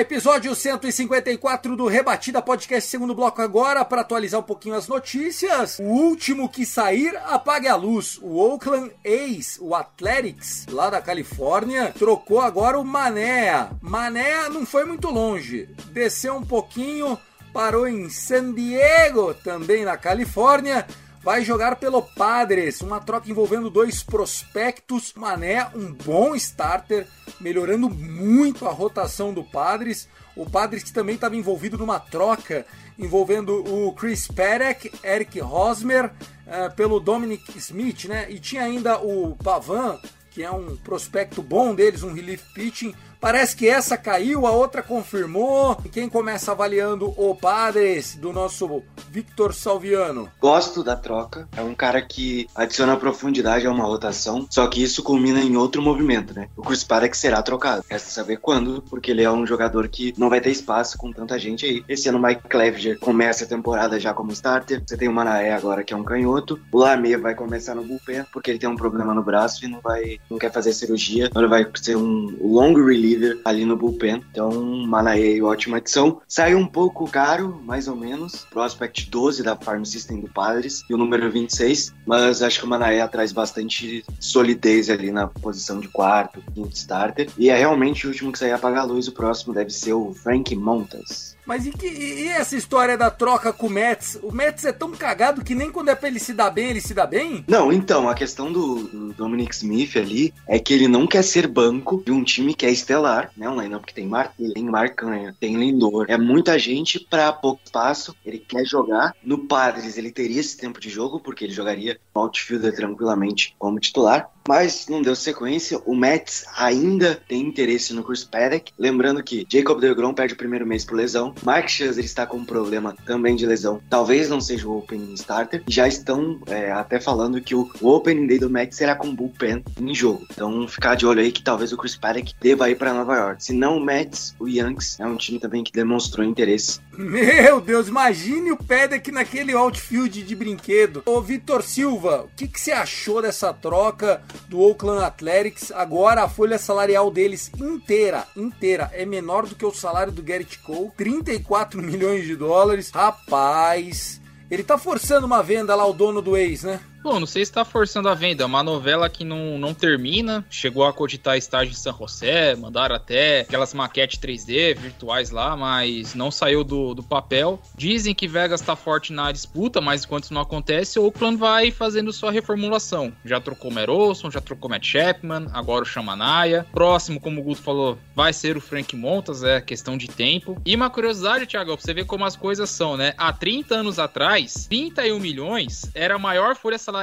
[0.00, 5.78] Episódio 154 do Rebatida Podcast, segundo bloco agora, para atualizar um pouquinho as notícias.
[5.80, 8.18] O último que sair, apague a luz.
[8.22, 13.68] O Oakland A's, o Athletics, lá da Califórnia, trocou agora o Mané.
[13.82, 17.18] Mané não foi muito longe, desceu um pouquinho,
[17.52, 20.86] parou em San Diego, também na Califórnia
[21.22, 27.06] vai jogar pelo Padres, uma troca envolvendo dois prospectos, Mané, um bom starter,
[27.40, 30.08] melhorando muito a rotação do Padres.
[30.36, 32.64] O Padres que também estava envolvido numa troca
[32.98, 38.26] envolvendo o Chris Perek, Eric Hosmer, uh, pelo Dominic Smith, né?
[38.28, 39.98] E tinha ainda o Pavan,
[40.30, 42.94] que é um prospecto bom deles, um relief pitching.
[43.20, 45.76] Parece que essa caiu, a outra confirmou.
[45.84, 50.30] E quem começa avaliando o Padres do nosso Victor Salviano?
[50.40, 51.48] Gosto da troca.
[51.56, 54.46] É um cara que adiciona profundidade a uma rotação.
[54.48, 56.48] Só que isso culmina em outro movimento, né?
[56.56, 57.84] O Chris Paddock será trocado.
[57.90, 61.36] Resta saber quando, porque ele é um jogador que não vai ter espaço com tanta
[61.38, 61.84] gente aí.
[61.88, 64.80] Esse ano Mike Clevenger começa a temporada já como starter.
[64.86, 66.60] Você tem o Manaé agora que é um canhoto.
[66.70, 69.80] O Lamé vai começar no bullpen porque ele tem um problema no braço e não
[69.80, 71.26] vai, não quer fazer cirurgia.
[71.26, 74.22] Então ele vai ser um long release líder ali no bullpen.
[74.30, 74.50] Então,
[74.86, 76.20] Manaê, ótima adição.
[76.26, 78.46] Saiu um pouco caro, mais ou menos.
[78.50, 81.94] Prospect 12 da Farm System do Padres e o número 26.
[82.06, 87.28] Mas acho que o Manaê traz bastante solidez ali na posição de quarto, quinto starter.
[87.38, 89.08] E é realmente o último que sair apagar a luz.
[89.08, 91.37] O próximo deve ser o Frank Montas.
[91.48, 94.18] Mas e, que, e, essa história da troca com o Mets?
[94.22, 96.80] O Mets é tão cagado que nem quando é pra ele se dar bem, ele
[96.82, 97.42] se dá bem?
[97.48, 101.46] Não, então, a questão do, do Dominic Smith ali é que ele não quer ser
[101.46, 103.48] banco de um time que é estelar, né?
[103.48, 106.04] Um lineup que tem Martelli, tem Marcanha, tem Lindor.
[106.10, 108.14] É muita gente pra pouco espaço.
[108.26, 109.14] Ele quer jogar.
[109.24, 113.80] No Padres ele teria esse tempo de jogo, porque ele jogaria no outfielder tranquilamente como
[113.80, 115.78] titular mas não deu sequência.
[115.84, 118.72] O Mets ainda tem interesse no Chris Paddock.
[118.78, 122.44] Lembrando que Jacob DeGrom perde o primeiro mês por lesão, Mark Scherzer está com um
[122.46, 123.78] problema também de lesão.
[123.90, 125.62] Talvez não seja o opening starter.
[125.68, 129.94] Já estão é, até falando que o, opening day do Mets será com bullpen em
[129.94, 130.26] jogo.
[130.32, 133.44] Então ficar de olho aí que talvez o Chris Paddock deva ir para Nova York.
[133.44, 136.80] Se não o Mets, o Yankees é um time também que demonstrou interesse.
[136.96, 141.02] Meu Deus, imagine o Paddock naquele outfield de brinquedo.
[141.04, 145.72] Ô Vitor Silva, o que, que você achou dessa troca do Oakland Athletics?
[145.72, 150.58] Agora a folha salarial deles inteira, inteira, é menor do que o salário do Garrett
[150.60, 152.90] Cole, 34 milhões de dólares.
[152.90, 154.20] Rapaz,
[154.50, 156.80] ele tá forçando uma venda lá, o dono do ex, né?
[157.08, 158.42] Bom, não sei se tá forçando a venda.
[158.42, 160.44] É uma novela que não, não termina.
[160.50, 166.14] Chegou a cogitar estágio em San José, mandaram até aquelas maquetes 3D virtuais lá, mas
[166.14, 167.62] não saiu do, do papel.
[167.74, 171.70] Dizem que Vegas tá forte na disputa, mas enquanto isso não acontece, o Oakland vai
[171.70, 173.10] fazendo sua reformulação.
[173.24, 176.66] Já trocou o Merolson, já trocou o Matt Chapman, agora o Chamanaya.
[176.72, 180.60] Próximo, como o Guto falou, vai ser o Frank Montas, é questão de tempo.
[180.62, 183.14] E uma curiosidade, Thiago, pra você ver como as coisas são, né?
[183.16, 186.97] Há 30 anos atrás, 31 milhões era a maior folha salarial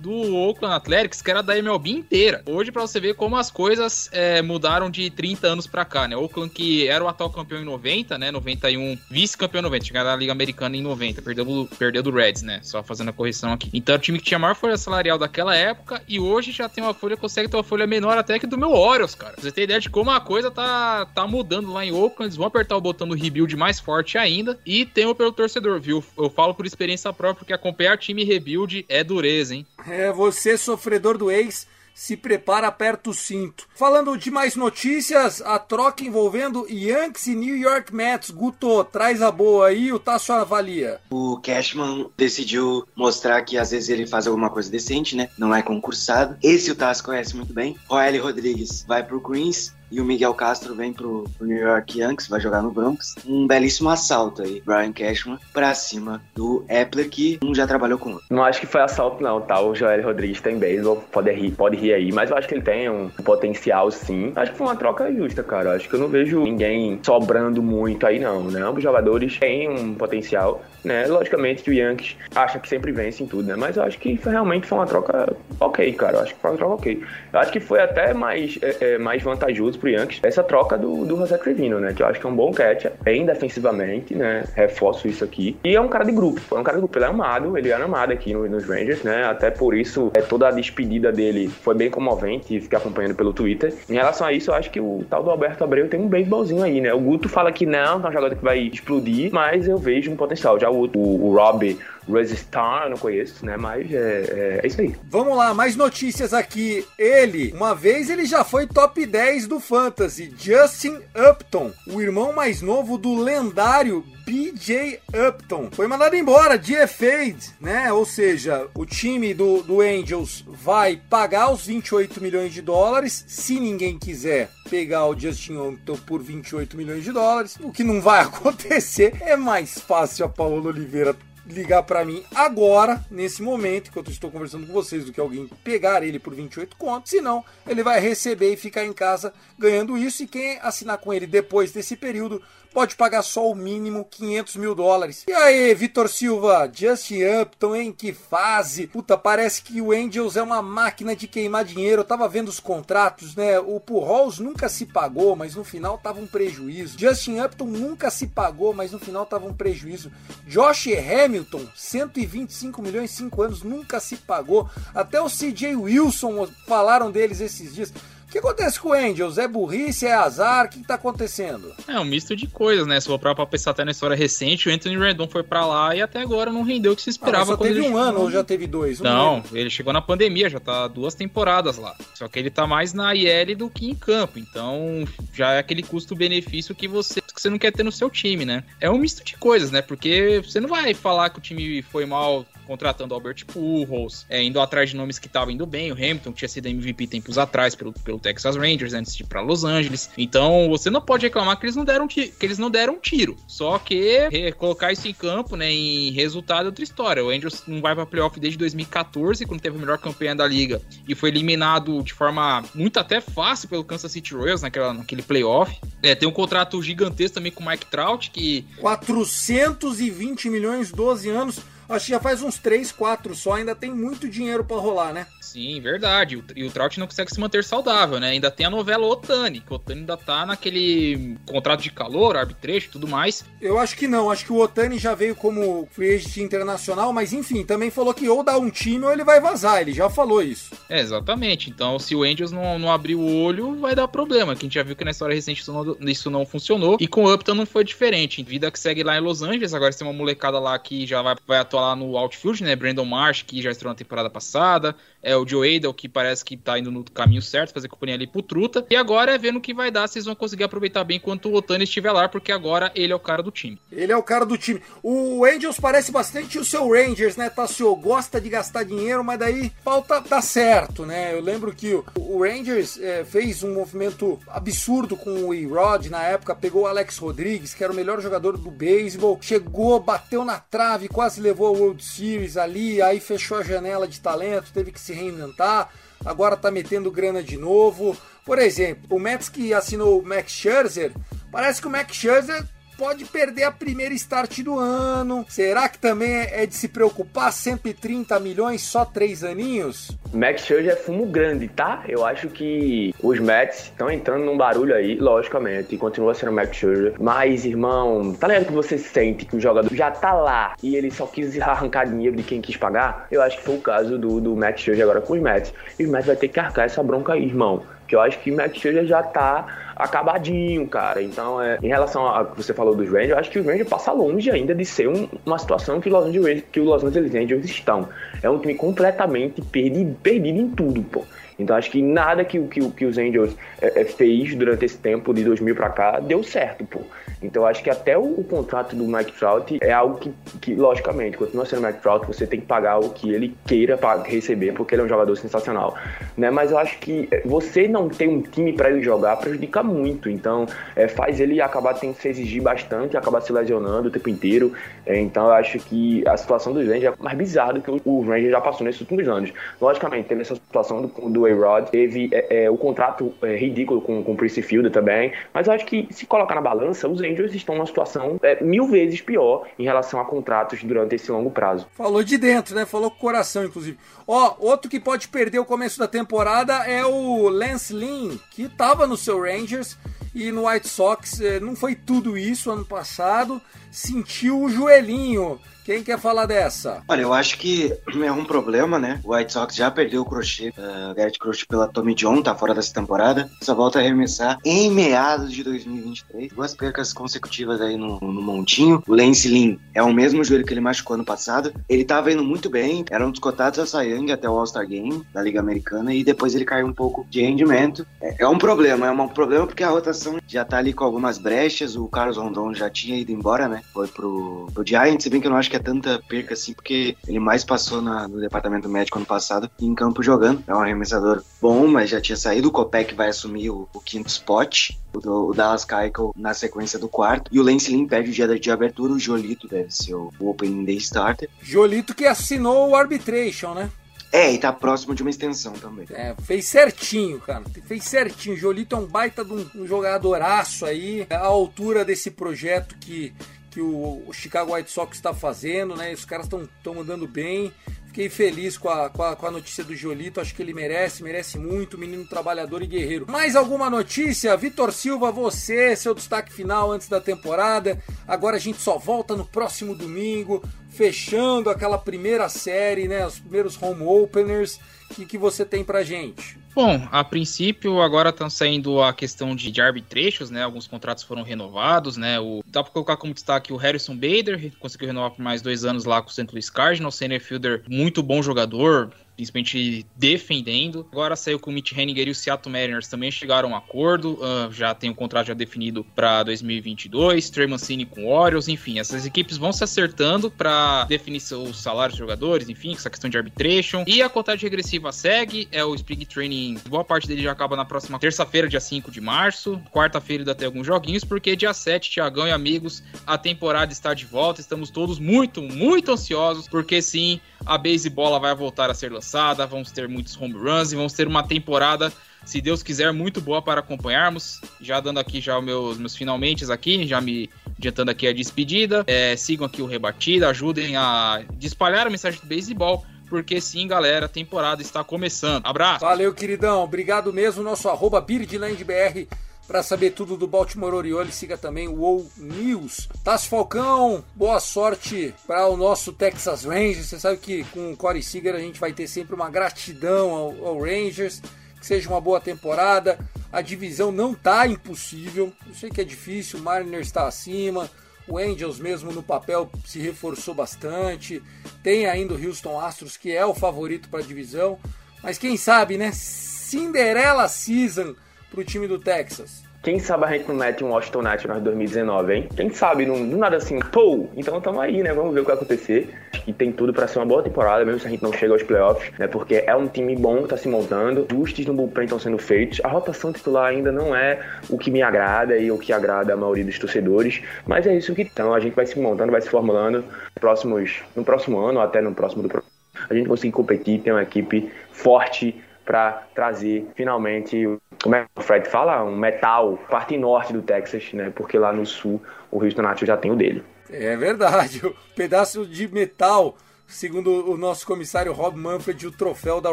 [0.00, 2.42] do Oakland Athletics, que era da MLB inteira.
[2.46, 6.16] Hoje, para você ver como as coisas é, mudaram de 30 anos para cá, né?
[6.16, 8.30] Oakland, que era o atual campeão em 90, né?
[8.30, 12.60] 91, vice-campeão em 90, chegaram na Liga Americana em 90, perdeu, perdeu do Reds, né?
[12.62, 13.70] Só fazendo a correção aqui.
[13.72, 16.82] Então, o time que tinha a maior folha salarial daquela época e hoje já tem
[16.82, 19.34] uma folha, consegue ter uma folha menor até que do meu Orioles, cara.
[19.38, 22.46] Você ter ideia de como a coisa tá, tá mudando lá em Oakland, eles vão
[22.46, 26.04] apertar o botão do rebuild mais forte ainda e tem o pelo torcedor, viu?
[26.16, 29.66] Eu falo por experiência própria, porque acompanhar time rebuild é dureza hein?
[29.86, 31.66] É, você, sofredor do ex,
[31.96, 33.66] se prepara, aperta o cinto.
[33.74, 38.30] Falando de mais notícias, a troca envolvendo Yankees e New York Mets.
[38.30, 41.00] Guto, traz a boa aí, o Tasso avalia.
[41.10, 45.30] O Cashman decidiu mostrar que às vezes ele faz alguma coisa decente, né?
[45.38, 46.36] Não é concursado.
[46.42, 47.78] Esse o Tasso conhece muito bem.
[47.88, 52.28] Roel Rodrigues vai pro Queens e o Miguel Castro vem pro, pro, New York Yankees,
[52.28, 53.14] vai jogar no Bronx.
[53.26, 58.12] Um belíssimo assalto aí, Brian Cashman pra cima do Epler, que um já trabalhou com
[58.12, 58.26] outro.
[58.30, 59.60] Não acho que foi assalto não, tá?
[59.60, 62.62] O Joel Rodrigues tem beisebol, pode rir, pode rir aí, mas eu acho que ele
[62.62, 64.32] tem um potencial sim.
[64.36, 65.74] Acho que foi uma troca justa, cara.
[65.74, 68.60] Acho que eu não vejo ninguém sobrando muito aí não, né?
[68.60, 71.06] Ambos jogadores têm um potencial, né?
[71.06, 73.56] Logicamente que o Yankees acha que sempre vence em tudo, né?
[73.56, 76.18] Mas eu acho que foi, realmente foi uma troca ok, cara.
[76.18, 77.02] Eu acho que foi uma troca ok.
[77.32, 81.04] Eu acho que foi até mais, é, é, mais vantajoso pro Yankees essa troca do,
[81.04, 81.92] do José Trevino, né?
[81.92, 84.44] Que eu acho que é um bom catcher, bem defensivamente, né?
[84.54, 85.56] Reforço isso aqui.
[85.64, 86.96] E é um cara de grupo, é um cara de grupo.
[86.96, 89.24] Ele é amado, ele é amado aqui no, nos Rangers, né?
[89.24, 93.74] Até por isso, é, toda a despedida dele foi bem comovente, fiquei acompanhando pelo Twitter.
[93.88, 96.62] Em relação a isso, eu acho que o tal do Alberto Abreu tem um beisbolzinho
[96.62, 96.92] aí, né?
[96.92, 100.16] O Guto fala que não, tá um jogador que vai explodir, mas eu vejo um
[100.16, 100.58] potencial.
[100.58, 101.78] Já o, o, o Rob
[102.08, 103.56] Resistar, não conheço, né?
[103.56, 104.94] Mas é, é, é, isso aí.
[105.10, 106.86] Vamos lá, mais notícias aqui.
[106.98, 110.32] Ele, uma vez ele já foi top 10 do Fantasy.
[110.38, 110.98] Justin
[111.30, 115.68] Upton, o irmão mais novo do lendário BJ Upton.
[115.70, 117.92] Foi mandado embora, DFA'd, né?
[117.92, 123.60] Ou seja, o time do, do Angels vai pagar os 28 milhões de dólares se
[123.60, 127.56] ninguém quiser pegar o Justin Upton por 28 milhões de dólares.
[127.60, 131.14] O que não vai acontecer é mais fácil a Paola Oliveira
[131.48, 135.48] ligar para mim agora, nesse momento, enquanto eu estou conversando com vocês, do que alguém
[135.62, 137.10] pegar ele por 28 contos.
[137.10, 140.22] Senão, ele vai receber e ficar em casa ganhando isso.
[140.22, 142.42] E quem assinar com ele depois desse período
[142.76, 145.24] pode pagar só o mínimo 500 mil dólares.
[145.26, 148.86] E aí, Vitor Silva, Justin Upton, em que fase?
[148.86, 152.02] Puta, parece que o Angels é uma máquina de queimar dinheiro.
[152.02, 153.58] Eu tava vendo os contratos, né?
[153.58, 156.98] O Pujols nunca se pagou, mas no final tava um prejuízo.
[156.98, 160.12] Justin Upton nunca se pagou, mas no final tava um prejuízo.
[160.46, 164.68] Josh Hamilton, 125 milhões, 5 anos, nunca se pagou.
[164.94, 167.90] Até o CJ Wilson falaram deles esses dias.
[168.26, 169.38] O que acontece com o Angels?
[169.38, 170.04] É burrice?
[170.04, 170.66] É azar?
[170.66, 171.72] O que, está acontecendo?
[171.86, 172.98] É um misto de coisas, né?
[173.00, 176.02] Se for pra pensar até na história recente, o Anthony Rendon foi para lá e
[176.02, 177.54] até agora não rendeu o que se esperava.
[177.54, 177.98] Ah, só teve um chegou...
[178.00, 179.00] ano ou já teve dois?
[179.00, 181.94] Um não, ele chegou na pandemia, já tá duas temporadas lá.
[182.14, 184.40] Só que ele tá mais na IL do que em campo.
[184.40, 188.44] Então já é aquele custo-benefício que você, que você não quer ter no seu time,
[188.44, 188.64] né?
[188.80, 189.80] É um misto de coisas, né?
[189.82, 194.60] Porque você não vai falar que o time foi mal contratando Albert Pujols, é, indo
[194.60, 197.74] atrás de nomes que estavam indo bem, o Hamilton, que tinha sido MVP tempos atrás
[197.74, 200.10] pelo, pelo Texas Rangers, antes de ir pra Los Angeles.
[200.18, 203.36] Então, você não pode reclamar que eles não deram, que eles não deram tiro.
[203.46, 207.24] Só que colocar isso em campo, né, em resultado é outra história.
[207.24, 210.80] O Angels não vai pra playoff desde 2014, quando teve a melhor campanha da liga,
[211.08, 215.78] e foi eliminado de forma muito até fácil pelo Kansas City Royals naquela, naquele playoff.
[216.02, 218.64] É, tem um contrato gigantesco também com o Mike Trout, que...
[218.78, 224.28] 420 milhões, 12 anos Acho que já faz uns 3, 4 só, ainda tem muito
[224.28, 225.26] dinheiro para rolar, né?
[225.40, 226.42] Sim, verdade.
[226.54, 228.30] E o Trout não consegue se manter saudável, né?
[228.30, 232.86] Ainda tem a novela Otani, que o Otani ainda tá naquele contrato de calor, arbitrejo
[232.86, 233.44] e tudo mais.
[233.60, 237.32] Eu acho que não, acho que o Otani já veio como free agent internacional, mas
[237.32, 240.42] enfim, também falou que ou dá um time ou ele vai vazar, ele já falou
[240.42, 240.74] isso.
[240.88, 241.70] É, exatamente.
[241.70, 244.54] Então, se o Angels não, não abrir o olho, vai dar problema.
[244.54, 246.96] Que a gente já viu que na história recente isso não, isso não funcionou.
[247.00, 248.42] E com o Upton não foi diferente.
[248.42, 251.36] Vida que segue lá em Los Angeles, agora tem uma molecada lá que já vai,
[251.46, 252.74] vai atuar lá no outfield, né?
[252.76, 254.94] Brandon Marsh, que já estreou na temporada passada.
[255.22, 258.26] É o Joe Adel, que parece que tá indo no caminho certo, fazer companhia ali
[258.26, 258.86] pro Truta.
[258.88, 261.48] E agora é vendo o que vai dar, se eles vão conseguir aproveitar bem enquanto
[261.48, 263.78] o Otani estiver lá, porque agora ele é o cara do time.
[263.90, 264.80] Ele é o cara do time.
[265.02, 267.94] O Angels parece bastante o seu Rangers, né, Tassio?
[267.96, 271.34] Gosta de gastar dinheiro, mas daí falta dar certo, né?
[271.34, 276.54] Eu lembro que o Rangers é, fez um movimento absurdo com o E-Rod na época,
[276.54, 281.08] pegou o Alex Rodrigues, que era o melhor jogador do beisebol, chegou, bateu na trave,
[281.08, 285.12] quase levou a World Series ali, aí fechou a janela de talento, teve que se
[285.12, 285.90] reinventar,
[286.24, 288.16] agora tá metendo grana de novo.
[288.44, 291.12] Por exemplo, o Mets que assinou o Max Scherzer,
[291.50, 292.64] parece que o Max Scherzer
[292.96, 295.44] pode perder a primeira start do ano.
[295.48, 297.52] Será que também é de se preocupar?
[297.52, 300.10] 130 milhões, só três aninhos?
[300.32, 302.04] Max Scherzer é fumo grande, tá?
[302.08, 307.14] Eu acho que os Mets estão entrando num barulho aí, logicamente, continua sendo Max Scherzer.
[307.18, 311.10] Mas, irmão, tá ligado que você sente que o jogador já tá lá e ele
[311.10, 313.26] só quis arrancar dinheiro de quem quis pagar?
[313.30, 315.72] Eu acho que foi o caso do, do Max Scherzer agora com os Mets.
[315.98, 317.82] E os Mets vai ter que arcar essa bronca aí, irmão.
[318.06, 321.22] Que eu acho que Max Scherzer já tá acabadinho, cara.
[321.22, 323.88] Então, é, em relação a que você falou dos Rangers, eu acho que os Rangers
[323.88, 327.34] passa longe ainda de ser um, uma situação que, Los Angeles, que o Los Angeles
[327.34, 328.08] Angels estão.
[328.42, 331.24] É um time completamente perdido em tudo, pô.
[331.58, 335.32] Então acho que nada que, que, que os Angels é, é, fez durante esse tempo
[335.32, 337.00] de 2000 para cá deu certo, pô.
[337.42, 341.36] Então acho que até o, o, contrato do Mike Trout é algo que, que, logicamente,
[341.36, 344.94] continua sendo Mike Trout, você tem que pagar o que ele queira para receber, porque
[344.94, 345.96] ele é um jogador sensacional,
[346.36, 346.50] né?
[346.50, 350.66] Mas eu acho que você não ter um time para ele jogar prejudica muito, então
[350.94, 354.72] é, faz ele acabar tendo que se exigir bastante, acabar se lesionando o tempo inteiro.
[355.04, 358.00] É, então eu acho que a situação dos Rangers é mais bizarra do que o,
[358.04, 359.52] o Rangers já passou nesses últimos anos.
[359.80, 364.22] Logicamente, teve essa situação do, do A-Rod, teve é, é, o contrato é, ridículo com,
[364.22, 367.54] com o Prince Fielder também, mas eu acho que se colocar na balança, os Angels
[367.54, 371.86] estão numa situação é, mil vezes pior em relação a contratos durante esse longo prazo.
[371.92, 372.84] Falou de dentro, né?
[372.84, 373.98] Falou com o coração, inclusive.
[374.26, 379.06] Ó, outro que pode perder o começo da temporada é o Lance Lynn, que tava
[379.06, 379.96] no seu Rangers
[380.34, 383.60] e no White Sox não foi tudo isso ano passado,
[383.96, 385.58] sentiu o joelhinho.
[385.86, 387.04] Quem quer falar dessa?
[387.06, 387.94] Olha, eu acho que
[388.24, 389.20] é um problema, né?
[389.22, 392.74] O White Sox já perdeu o crochê, uh, Garrett Crochet pela Tommy John, tá fora
[392.74, 393.48] dessa temporada.
[393.62, 396.50] Só volta a arremessar em meados de 2023.
[396.52, 399.00] Duas percas consecutivas aí no, no montinho.
[399.06, 401.72] O Lance Lynn é o mesmo joelho que ele machucou ano passado.
[401.88, 405.24] Ele tava indo muito bem, era um dos cotados a Sayang até o All-Star Game
[405.32, 408.04] da Liga Americana e depois ele caiu um pouco de rendimento.
[408.20, 411.38] É, é um problema, é um problema porque a rotação já tá ali com algumas
[411.38, 411.94] brechas.
[411.94, 413.82] O Carlos Rondon já tinha ido embora, né?
[413.92, 416.72] Foi pro, pro Giants, se bem que eu não acho que é tanta perca assim,
[416.74, 420.62] porque ele mais passou na, no departamento médico ano passado em campo jogando.
[420.66, 422.68] É um arremessador bom, mas já tinha saído.
[422.68, 424.90] O Kopek vai assumir o, o quinto spot.
[425.14, 427.50] O, o Dallas Keuchel na sequência do quarto.
[427.52, 429.12] E o Lance Lynn perde o dia de abertura.
[429.12, 431.48] O Jolito deve ser o, o opening day starter.
[431.62, 433.90] Jolito que assinou o arbitration, né?
[434.32, 436.06] É, e tá próximo de uma extensão também.
[436.10, 437.64] É, fez certinho, cara.
[437.86, 438.54] Fez certinho.
[438.54, 443.32] O Jolito é um baita de um, um jogadoraço aí, à altura desse projeto que
[443.76, 446.10] que o Chicago White Sox está fazendo, né?
[446.14, 447.70] Os caras estão mandando bem.
[448.06, 451.22] Fiquei feliz com a, com a, com, a, notícia do Jolito, acho que ele merece,
[451.22, 453.26] merece muito, menino trabalhador e guerreiro.
[453.28, 454.56] Mais alguma notícia?
[454.56, 458.02] Vitor Silva, você, seu destaque final antes da temporada.
[458.26, 463.26] Agora a gente só volta no próximo domingo, fechando aquela primeira série, né?
[463.26, 464.80] Os primeiros home openers.
[465.10, 466.58] O que, que você tem pra gente?
[466.76, 470.62] Bom, a princípio agora estão saindo a questão de, de arbitrechos, né?
[470.62, 472.38] Alguns contratos foram renovados, né?
[472.38, 476.04] O, dá para colocar como destaque o Harrison Bader, conseguiu renovar por mais dois anos
[476.04, 476.48] lá com o St.
[476.52, 481.06] Louis Cardinals, center fielder muito bom jogador, principalmente defendendo.
[481.12, 484.34] Agora saiu com o Mitch Henniger e o Seattle Mariners também chegaram a um acordo,
[484.34, 488.68] uh, já tem o um contrato já definido para 2022, Trey Mancini com o Orioles,
[488.68, 493.28] enfim, essas equipes vão se acertando para definir os salários dos jogadores, enfim, essa questão
[493.28, 494.04] de arbitration.
[494.06, 497.84] E a contagem regressiva segue, é o Spring Training, boa parte dele já acaba na
[497.84, 502.48] próxima terça-feira, dia 5 de março, quarta-feira ainda tem alguns joguinhos, porque dia 7, Tiagão
[502.48, 507.76] e amigos, a temporada está de volta, estamos todos muito, muito ansiosos, porque sim, a
[507.76, 509.25] base bola vai voltar a ser lançada,
[509.68, 512.12] vamos ter muitos home runs e vamos ter uma temporada,
[512.44, 514.60] se Deus quiser, muito boa para acompanharmos.
[514.80, 519.04] Já dando aqui já os meus, meus finalmente aqui, já me adiantando aqui a despedida.
[519.06, 524.26] É, sigam aqui o Rebatida, ajudem a espalhar a mensagem do beisebol porque sim, galera,
[524.26, 525.66] a temporada está começando.
[525.66, 526.04] Abraço.
[526.04, 526.84] Valeu, queridão.
[526.84, 527.62] Obrigado mesmo.
[527.62, 529.26] Nosso arroba BirdlandBR
[529.66, 533.08] para saber tudo do Baltimore Orioles, siga também o WoW News.
[533.24, 537.06] Tassi Falcão, boa sorte para o nosso Texas Rangers.
[537.06, 540.66] Você sabe que com o Corey Seager a gente vai ter sempre uma gratidão ao,
[540.66, 541.42] ao Rangers.
[541.80, 543.18] Que seja uma boa temporada.
[543.52, 545.52] A divisão não tá impossível.
[545.66, 547.90] Eu sei que é difícil, o Mariners está acima.
[548.28, 551.42] O Angels mesmo no papel se reforçou bastante.
[551.82, 554.78] Tem ainda o Houston Astros que é o favorito para a divisão.
[555.22, 556.12] Mas quem sabe, né?
[556.12, 558.14] Cinderella Season
[558.50, 559.64] pro time do Texas.
[559.86, 562.48] Quem sabe a gente não mete um Washington Nationals 2019, hein?
[562.56, 565.12] Quem sabe, não, do nada assim, pô, então tamo aí, né?
[565.12, 566.12] Vamos ver o que vai acontecer.
[566.44, 568.64] E tem tudo para ser uma boa temporada, mesmo se a gente não chega aos
[568.64, 569.28] playoffs, né?
[569.28, 572.80] Porque é um time bom tá se montando, ajustes no bullpen estão sendo feitos.
[572.82, 576.36] A rotação titular ainda não é o que me agrada e o que agrada a
[576.36, 579.48] maioria dos torcedores, mas é isso que então a gente vai se montando, vai se
[579.48, 582.64] formulando próximos, no próximo ano, ou até no próximo do
[583.08, 588.40] a gente conseguir competir, ter uma equipe forte para trazer finalmente, como é que o
[588.40, 589.02] Fred fala?
[589.02, 591.32] Um metal, parte norte do Texas, né?
[591.34, 593.64] Porque lá no sul o Houston Astros já tem o dele.
[593.90, 599.72] É verdade, o pedaço de metal, segundo o nosso comissário Rob Manfred, o troféu da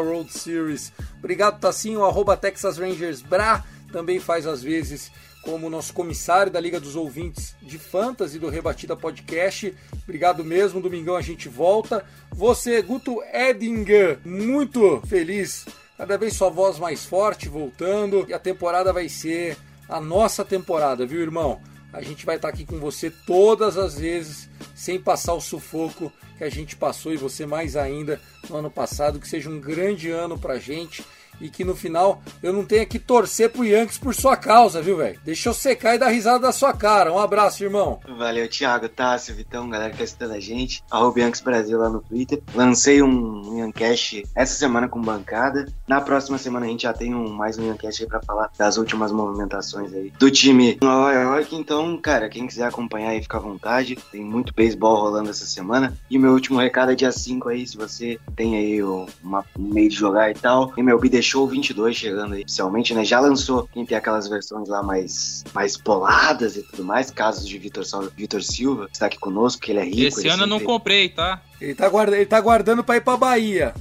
[0.00, 0.92] World Series.
[1.16, 3.62] Obrigado, Tassinho, arroba Texas Rangers Bra,
[3.92, 5.12] também faz às vezes
[5.44, 9.72] como nosso comissário da Liga dos Ouvintes de Fantasy do Rebatida Podcast.
[10.02, 12.04] Obrigado mesmo, domingão a gente volta.
[12.32, 15.64] Você, Guto Edinger, muito feliz
[15.96, 18.24] cada vez sua voz mais forte, voltando.
[18.28, 19.56] E a temporada vai ser
[19.88, 21.60] a nossa temporada, viu, irmão?
[21.92, 26.42] A gente vai estar aqui com você todas as vezes, sem passar o sufoco que
[26.42, 29.20] a gente passou e você mais ainda no ano passado.
[29.20, 31.04] Que seja um grande ano pra gente
[31.40, 34.96] e que no final eu não tenha que torcer pro Yankees por sua causa, viu,
[34.96, 35.18] velho?
[35.24, 37.12] Deixa eu secar e dar risada da sua cara.
[37.12, 38.00] Um abraço, irmão.
[38.16, 40.82] Valeu, Thiago, Tássio, Vitão, galera que tá assistindo a gente.
[40.90, 42.42] Arroba Yankees Brasil lá no Twitter.
[42.54, 45.66] Lancei um Yancast essa semana com bancada.
[45.86, 48.76] Na próxima semana a gente já tem um, mais um Yancast aí pra falar das
[48.76, 51.54] últimas movimentações aí do time Nova York.
[51.54, 53.96] Então, cara, quem quiser acompanhar aí, fica à vontade.
[54.10, 55.96] Tem muito beisebol rolando essa semana.
[56.10, 59.88] E meu último recado é dia 5 aí, se você tem aí uma, um meio
[59.88, 60.72] de jogar e tal.
[60.76, 63.04] MLB Show 22 chegando aí oficialmente, né?
[63.04, 67.58] Já lançou quem tem aquelas versões lá mais, mais poladas e tudo mais, casos de
[67.58, 67.84] Vitor,
[68.16, 70.20] Vitor Silva, está aqui conosco, que ele é rico.
[70.20, 71.40] Esse ano eu não comprei, tá?
[71.60, 73.74] Ele tá, guarda, ele tá guardando pra ir pra Bahia.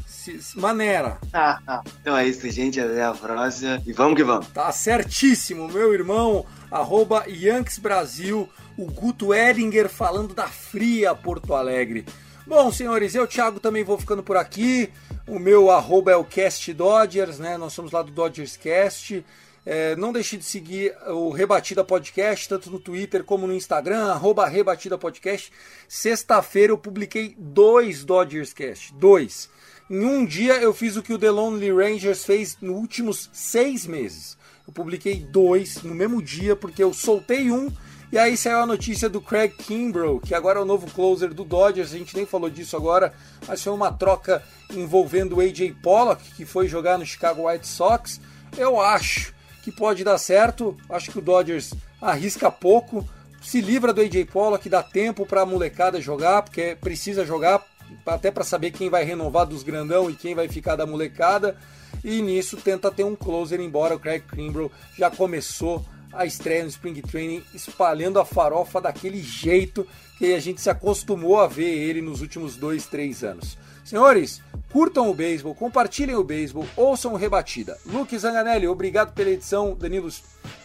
[0.56, 1.18] Maneira.
[1.34, 1.84] Ah, ah.
[2.00, 2.80] Então é isso, gente.
[2.80, 3.82] Até a próxima.
[3.86, 4.48] E vamos que vamos.
[4.48, 6.46] Tá certíssimo, meu irmão.
[6.72, 8.48] Arroba Yanks Brasil.
[8.78, 12.06] O Guto Edinger falando da fria Porto Alegre.
[12.46, 14.90] Bom, senhores, eu, Thiago, também vou ficando por aqui.
[15.26, 17.58] O meu arroba é o Cast Dodgers, né?
[17.58, 19.26] Nós somos lá do Dodgers Cast.
[19.66, 24.46] É, não deixe de seguir o Rebatida Podcast, tanto no Twitter como no Instagram, arroba
[24.46, 25.54] Rebatida Podcast.
[25.88, 29.50] Sexta-feira eu publiquei dois Dodgers Cast, dois.
[29.90, 33.88] Em um dia eu fiz o que o The Lonely Rangers fez nos últimos seis
[33.88, 34.38] meses.
[34.68, 37.72] Eu publiquei dois no mesmo dia, porque eu soltei um
[38.14, 41.44] e aí saiu a notícia do Craig Kimbrough, que agora é o novo closer do
[41.44, 43.12] Dodgers, a gente nem falou disso agora,
[43.48, 48.22] mas foi uma troca envolvendo o AJ Pollock, que foi jogar no Chicago White Sox.
[48.56, 49.34] Eu acho
[49.64, 53.04] que pode dar certo, acho que o Dodgers arrisca pouco,
[53.42, 57.66] se livra do AJ Pollock, dá tempo para a molecada jogar, porque precisa jogar,
[58.06, 61.58] até para saber quem vai renovar dos grandão e quem vai ficar da molecada.
[62.04, 65.84] E nisso tenta ter um closer, embora o Craig Kimbrough já começou
[66.14, 69.88] a estreia no Spring Training espalhando a farofa daquele jeito
[70.18, 73.58] que a gente se acostumou a ver ele nos últimos dois, três anos.
[73.84, 74.42] Senhores,
[74.72, 77.78] curtam o beisebol, compartilhem o beisebol, ouçam o Rebatida.
[77.86, 79.76] Luke Zanganelli, obrigado pela edição.
[79.76, 80.10] Danilo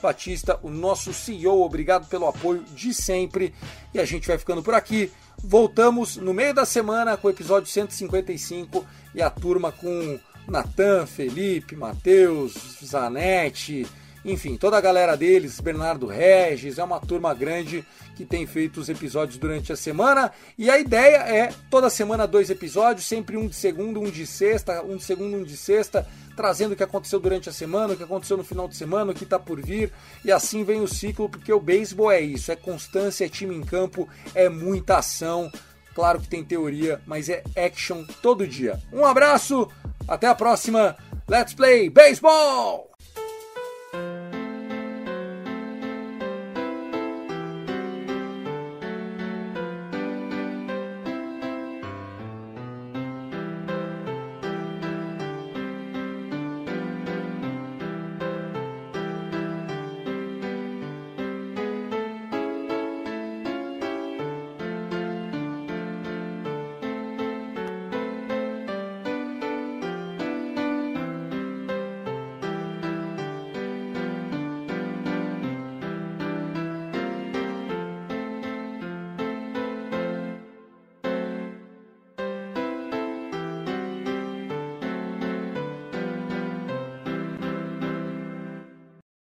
[0.00, 3.52] Batista, o nosso CEO, obrigado pelo apoio de sempre.
[3.92, 5.10] E a gente vai ficando por aqui.
[5.42, 11.74] Voltamos no meio da semana com o episódio 155 e a turma com Natan, Felipe,
[11.74, 13.86] Matheus, Zanetti
[14.24, 17.84] enfim, toda a galera deles, Bernardo Regis, é uma turma grande
[18.16, 20.32] que tem feito os episódios durante a semana.
[20.56, 24.82] E a ideia é toda semana dois episódios, sempre um de segunda, um de sexta,
[24.82, 26.06] um de segunda, um de sexta,
[26.36, 29.14] trazendo o que aconteceu durante a semana, o que aconteceu no final de semana, o
[29.14, 29.92] que está por vir.
[30.24, 33.62] E assim vem o ciclo, porque o beisebol é isso, é constância, é time em
[33.62, 35.50] campo, é muita ação.
[35.94, 38.80] Claro que tem teoria, mas é action todo dia.
[38.92, 39.68] Um abraço,
[40.06, 40.96] até a próxima.
[41.28, 42.87] Let's play baseball!